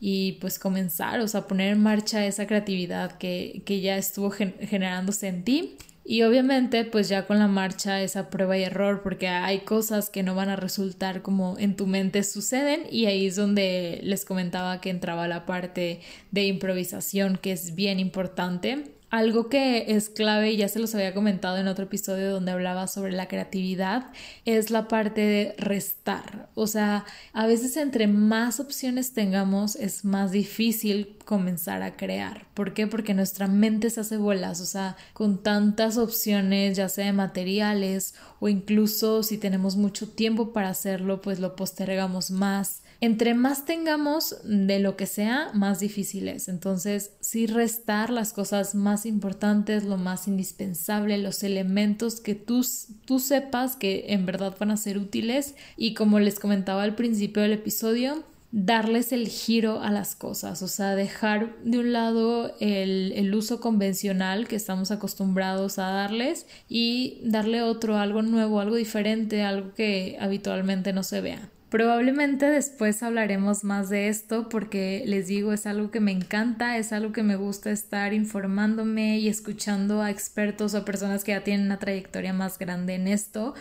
y 0.00 0.32
pues 0.40 0.58
comenzar, 0.58 1.20
o 1.20 1.28
sea, 1.28 1.46
poner 1.46 1.72
en 1.72 1.82
marcha 1.82 2.26
esa 2.26 2.46
creatividad 2.46 3.18
que, 3.18 3.62
que 3.64 3.80
ya 3.80 3.96
estuvo 3.96 4.30
generándose 4.30 5.28
en 5.28 5.44
ti. 5.44 5.76
Y 6.06 6.22
obviamente 6.22 6.84
pues 6.84 7.08
ya 7.08 7.26
con 7.26 7.38
la 7.38 7.48
marcha 7.48 8.02
esa 8.02 8.28
prueba 8.28 8.58
y 8.58 8.62
error 8.62 9.02
porque 9.02 9.28
hay 9.28 9.60
cosas 9.60 10.10
que 10.10 10.22
no 10.22 10.34
van 10.34 10.50
a 10.50 10.56
resultar 10.56 11.22
como 11.22 11.56
en 11.58 11.76
tu 11.76 11.86
mente 11.86 12.22
suceden 12.24 12.82
y 12.90 13.06
ahí 13.06 13.26
es 13.26 13.36
donde 13.36 14.00
les 14.02 14.26
comentaba 14.26 14.82
que 14.82 14.90
entraba 14.90 15.26
la 15.28 15.46
parte 15.46 16.00
de 16.30 16.44
improvisación 16.44 17.38
que 17.38 17.52
es 17.52 17.74
bien 17.74 18.00
importante 18.00 18.93
algo 19.14 19.48
que 19.48 19.94
es 19.94 20.10
clave, 20.10 20.50
y 20.50 20.56
ya 20.56 20.66
se 20.66 20.80
los 20.80 20.92
había 20.96 21.14
comentado 21.14 21.56
en 21.56 21.68
otro 21.68 21.84
episodio 21.84 22.32
donde 22.32 22.50
hablaba 22.50 22.88
sobre 22.88 23.12
la 23.12 23.28
creatividad, 23.28 24.10
es 24.44 24.72
la 24.72 24.88
parte 24.88 25.20
de 25.20 25.54
restar. 25.56 26.48
O 26.56 26.66
sea, 26.66 27.04
a 27.32 27.46
veces 27.46 27.76
entre 27.76 28.08
más 28.08 28.58
opciones 28.58 29.12
tengamos 29.12 29.76
es 29.76 30.04
más 30.04 30.32
difícil 30.32 31.16
comenzar 31.24 31.84
a 31.84 31.96
crear. 31.96 32.48
¿Por 32.54 32.74
qué? 32.74 32.88
Porque 32.88 33.14
nuestra 33.14 33.46
mente 33.46 33.88
se 33.90 34.00
hace 34.00 34.16
bolas, 34.16 34.60
o 34.60 34.66
sea, 34.66 34.96
con 35.12 35.44
tantas 35.44 35.96
opciones, 35.96 36.76
ya 36.76 36.88
sea 36.88 37.06
de 37.06 37.12
materiales 37.12 38.16
o 38.40 38.48
incluso 38.48 39.22
si 39.22 39.38
tenemos 39.38 39.76
mucho 39.76 40.08
tiempo 40.08 40.52
para 40.52 40.70
hacerlo, 40.70 41.22
pues 41.22 41.38
lo 41.38 41.54
postergamos 41.54 42.32
más 42.32 42.82
entre 43.04 43.34
más 43.34 43.66
tengamos 43.66 44.36
de 44.44 44.78
lo 44.78 44.96
que 44.96 45.06
sea, 45.06 45.50
más 45.52 45.78
difícil 45.78 46.26
es. 46.26 46.48
Entonces, 46.48 47.12
sí 47.20 47.46
restar 47.46 48.08
las 48.08 48.32
cosas 48.32 48.74
más 48.74 49.03
importantes, 49.06 49.84
lo 49.84 49.96
más 49.96 50.28
indispensable, 50.28 51.18
los 51.18 51.42
elementos 51.42 52.20
que 52.20 52.34
tú, 52.34 52.66
tú 53.04 53.18
sepas 53.18 53.76
que 53.76 54.06
en 54.08 54.26
verdad 54.26 54.54
van 54.58 54.70
a 54.70 54.76
ser 54.76 54.98
útiles 54.98 55.54
y 55.76 55.94
como 55.94 56.20
les 56.20 56.38
comentaba 56.38 56.82
al 56.82 56.94
principio 56.94 57.42
del 57.42 57.52
episodio, 57.52 58.24
darles 58.56 59.10
el 59.10 59.26
giro 59.26 59.80
a 59.82 59.90
las 59.90 60.14
cosas, 60.14 60.62
o 60.62 60.68
sea, 60.68 60.94
dejar 60.94 61.56
de 61.64 61.80
un 61.80 61.92
lado 61.92 62.54
el, 62.60 63.12
el, 63.16 63.34
uso 63.34 63.60
convencional 63.60 64.46
que 64.46 64.54
estamos 64.54 64.92
acostumbrados 64.92 65.80
a 65.80 65.88
darles 65.88 66.46
y 66.68 67.18
darle 67.24 67.62
otro, 67.62 67.98
algo 67.98 68.22
nuevo, 68.22 68.60
algo 68.60 68.76
diferente, 68.76 69.42
algo 69.42 69.74
que 69.74 70.16
habitualmente 70.20 70.92
no 70.92 71.02
se 71.02 71.20
vea. 71.20 71.50
Probablemente 71.74 72.46
después 72.46 73.02
hablaremos 73.02 73.64
más 73.64 73.88
de 73.88 74.06
esto 74.06 74.48
porque 74.48 75.02
les 75.06 75.26
digo, 75.26 75.52
es 75.52 75.66
algo 75.66 75.90
que 75.90 75.98
me 75.98 76.12
encanta, 76.12 76.78
es 76.78 76.92
algo 76.92 77.10
que 77.10 77.24
me 77.24 77.34
gusta 77.34 77.72
estar 77.72 78.14
informándome 78.14 79.18
y 79.18 79.26
escuchando 79.26 80.00
a 80.00 80.12
expertos 80.12 80.74
o 80.74 80.84
personas 80.84 81.24
que 81.24 81.32
ya 81.32 81.42
tienen 81.42 81.66
una 81.66 81.80
trayectoria 81.80 82.32
más 82.32 82.60
grande 82.60 82.94
en 82.94 83.08
esto. 83.08 83.54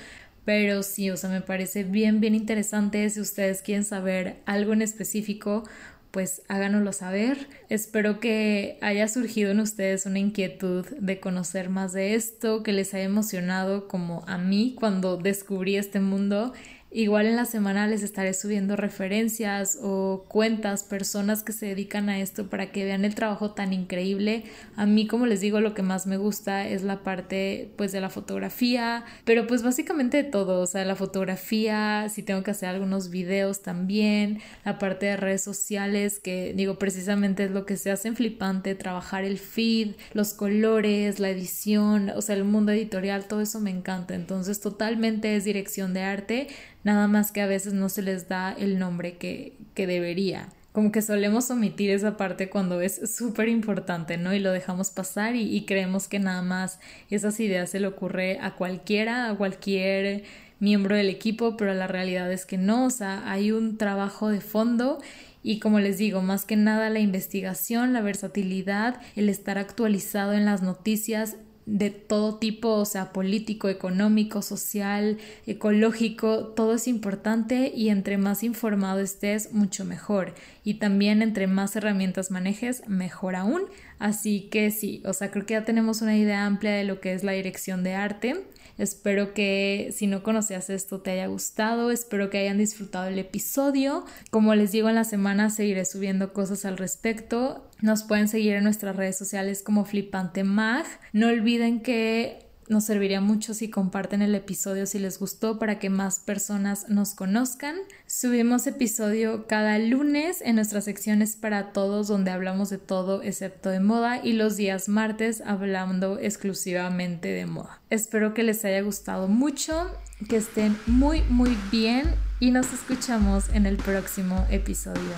Pero 0.46 0.84
sí, 0.84 1.10
o 1.10 1.18
sea, 1.18 1.32
me 1.32 1.42
parece 1.42 1.86
bien, 1.86 2.20
bien 2.20 2.36
interesante. 2.36 3.10
Si 3.10 3.20
ustedes 3.20 3.64
quieren 3.64 3.84
saber 3.84 4.44
algo 4.46 4.74
en 4.74 4.84
específico, 4.84 5.64
pues 6.12 6.44
háganoslo 6.50 6.94
saber. 6.94 7.48
Espero 7.70 8.20
que 8.20 8.78
haya 8.82 9.08
surgido 9.08 9.50
en 9.50 9.60
ustedes 9.60 10.06
una 10.06 10.20
inquietud 10.20 10.86
de 11.00 11.20
conocer 11.20 11.72
más 11.72 11.94
de 11.94 12.14
esto, 12.14 12.62
que 12.62 12.74
les 12.74 12.94
haya 12.94 13.06
emocionado 13.06 13.88
como 13.88 14.24
a 14.28 14.38
mí 14.38 14.76
cuando 14.78 15.18
descubrí 15.18 15.78
este 15.78 16.00
mundo 16.00 16.54
Igual 16.96 17.26
en 17.26 17.36
la 17.36 17.46
semana 17.46 17.88
les 17.88 18.04
estaré 18.04 18.36
subiendo 18.36 18.76
referencias 18.76 19.80
o 19.82 20.26
cuentas, 20.28 20.84
personas 20.84 21.42
que 21.42 21.52
se 21.52 21.66
dedican 21.66 22.08
a 22.08 22.20
esto 22.20 22.52
para 22.52 22.72
que 22.72 22.86
vean 22.86 23.04
el 23.04 23.16
trabajo 23.16 23.56
tan 23.56 23.74
increíble. 23.74 24.44
A 24.76 24.86
mí, 24.86 25.08
como 25.08 25.26
les 25.26 25.42
digo, 25.42 25.60
lo 25.60 25.74
que 25.74 25.82
más 25.82 26.06
me 26.06 26.18
gusta 26.18 26.68
es 26.68 26.84
la 26.84 27.02
parte 27.02 27.72
pues 27.78 27.94
de 27.94 28.00
la 28.00 28.12
fotografía, 28.12 29.06
pero 29.26 29.48
pues 29.48 29.64
básicamente 29.64 30.18
de 30.18 30.24
todo, 30.30 30.62
o 30.62 30.68
sea, 30.68 30.86
la 30.86 30.96
fotografía, 30.96 32.10
si 32.10 32.22
tengo 32.22 32.44
que 32.44 32.52
hacer 32.52 32.70
algunos 32.70 33.10
videos 33.10 33.64
también, 33.64 34.40
la 34.64 34.78
parte 34.78 35.08
de 35.08 35.18
redes 35.18 35.42
sociales, 35.42 36.20
que 36.20 36.54
digo 36.56 36.78
precisamente 36.78 37.46
es 37.46 37.50
lo 37.50 37.66
que 37.66 37.76
se 37.76 37.90
hace 37.90 38.10
en 38.10 38.16
Flipante, 38.16 38.76
trabajar 38.76 39.24
el 39.24 39.40
feed, 39.40 39.96
los 40.14 40.36
colores, 40.36 41.20
la 41.20 41.32
edición, 41.32 42.12
o 42.16 42.22
sea, 42.22 42.36
el 42.36 42.44
mundo 42.44 42.72
editorial, 42.72 43.26
todo 43.26 43.42
eso 43.42 43.60
me 43.60 43.72
encanta. 43.72 44.14
Entonces, 44.14 44.60
totalmente 44.60 45.36
es 45.36 45.44
dirección 45.44 45.96
de 45.96 46.02
arte 46.04 46.48
nada 46.84 47.08
más 47.08 47.32
que 47.32 47.42
a 47.42 47.48
veces 47.48 47.74
no 47.74 47.90
se 47.90 48.02
les 48.02 48.28
da 48.28 48.54
el 48.54 48.80
nombre 48.80 49.18
que, 49.18 49.58
que 49.74 49.88
debería. 49.88 50.50
Como 50.72 50.92
que 50.92 51.02
solemos 51.02 51.52
omitir 51.52 51.92
esa 51.92 52.18
parte 52.18 52.50
cuando 52.50 52.82
es 52.82 53.16
súper 53.16 53.48
importante, 53.48 54.18
¿no? 54.18 54.34
Y 54.34 54.40
lo 54.40 54.52
dejamos 54.52 54.90
pasar 54.90 55.36
y, 55.36 55.56
y 55.56 55.66
creemos 55.66 56.08
que 56.08 56.20
nada 56.20 56.42
más 56.42 56.80
esas 57.10 57.40
ideas 57.40 57.70
se 57.70 57.80
le 57.80 57.88
ocurre 57.88 58.40
a 58.40 58.56
cualquiera, 58.56 59.30
a 59.30 59.36
cualquier 59.36 60.24
miembro 60.60 60.96
del 60.96 61.10
equipo, 61.10 61.58
pero 61.58 61.74
la 61.74 61.88
realidad 61.88 62.32
es 62.32 62.46
que 62.46 62.58
no, 62.58 62.86
o 62.86 62.90
sea, 62.90 63.30
hay 63.30 63.52
un 63.52 63.78
trabajo 63.78 64.30
de 64.30 64.42
fondo 64.42 65.00
y 65.44 65.60
como 65.60 65.82
les 65.82 65.98
digo, 65.98 66.22
más 66.22 66.46
que 66.46 66.56
nada 66.56 66.90
la 66.90 67.00
investigación, 67.00 67.92
la 67.92 68.02
versatilidad, 68.02 69.02
el 69.18 69.28
estar 69.28 69.58
actualizado 69.58 70.34
en 70.34 70.46
las 70.46 70.62
noticias 70.62 71.36
de 71.66 71.90
todo 71.90 72.38
tipo, 72.40 72.70
o 72.70 72.86
sea, 72.86 73.14
político, 73.14 73.70
económico, 73.70 74.42
social, 74.42 75.18
ecológico, 75.46 76.48
todo 76.48 76.76
es 76.76 76.88
importante 76.88 77.72
y 77.74 77.90
entre 77.90 78.18
más 78.18 78.44
informado 78.44 79.00
estés, 79.00 79.54
mucho 79.54 79.86
mejor. 79.86 80.34
Y 80.64 80.76
también 80.76 81.22
entre 81.22 81.48
más 81.48 81.76
herramientas 81.76 82.32
manejes, 82.32 82.88
mejor 82.88 83.36
aún. 83.36 83.64
Así 84.00 84.50
que 84.52 84.72
sí, 84.72 85.02
o 85.06 85.14
sea, 85.14 85.32
creo 85.32 85.46
que 85.46 85.54
ya 85.54 85.66
tenemos 85.66 86.02
una 86.02 86.18
idea 86.18 86.46
amplia 86.46 86.72
de 86.72 86.84
lo 86.84 87.00
que 87.00 87.14
es 87.14 87.24
la 87.24 87.32
dirección 87.32 87.84
de 87.84 87.96
arte. 87.96 88.44
Espero 88.78 89.34
que 89.34 89.90
si 89.94 90.08
no 90.08 90.24
conocías 90.24 90.70
esto 90.70 91.02
te 91.02 91.12
haya 91.12 91.28
gustado, 91.28 91.92
espero 91.92 92.30
que 92.30 92.40
hayan 92.40 92.58
disfrutado 92.58 93.08
el 93.08 93.20
episodio. 93.20 94.06
Como 94.32 94.56
les 94.56 94.72
digo, 94.72 94.90
en 94.90 94.96
la 94.96 95.04
semana 95.04 95.50
seguiré 95.50 95.86
subiendo 95.86 96.34
cosas 96.34 96.66
al 96.66 96.78
respecto. 96.78 97.70
Nos 97.82 98.04
pueden 98.04 98.28
seguir 98.28 98.54
en 98.54 98.64
nuestras 98.64 98.96
redes 98.96 99.18
sociales 99.18 99.62
como 99.62 99.86
Flipante 99.86 100.44
Mag. 100.44 100.86
No 101.12 101.28
olviden 101.28 101.82
que 101.82 102.43
nos 102.68 102.86
serviría 102.86 103.22
mucho 103.22 103.54
si 103.54 103.70
comparten 103.70 104.22
el 104.22 104.36
episodio 104.36 104.86
si 104.86 105.00
les 105.00 105.20
gustó 105.20 105.60
para 105.60 105.80
que 105.80 105.90
más 105.90 106.20
personas 106.20 106.90
nos 106.90 107.14
conozcan. 107.14 107.76
Subimos 108.08 108.68
episodio 108.68 109.48
cada 109.48 109.78
lunes 109.80 110.42
en 110.42 110.56
nuestras 110.56 110.86
secciones 110.86 111.36
para 111.36 111.74
todos 111.74 112.08
donde 112.08 112.32
hablamos 112.32 112.70
de 112.70 112.78
todo 112.78 113.22
excepto 113.22 113.70
de 113.70 113.80
moda 113.80 114.24
y 114.24 114.34
los 114.34 114.58
días 114.58 114.90
martes 114.90 115.42
hablando 115.46 116.20
exclusivamente 116.20 117.30
de 117.30 117.46
moda. 117.46 117.82
Espero 117.90 118.34
que 118.34 118.44
les 118.44 118.64
haya 118.66 118.82
gustado 118.82 119.28
mucho, 119.28 119.92
que 120.30 120.38
estén 120.38 120.78
muy 120.88 121.22
muy 121.30 121.58
bien 121.72 122.16
y 122.40 122.52
nos 122.52 122.74
escuchamos 122.74 123.50
en 123.50 123.66
el 123.66 123.78
próximo 123.78 124.46
episodio. 124.50 125.14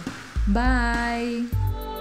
Bye. 0.48 1.95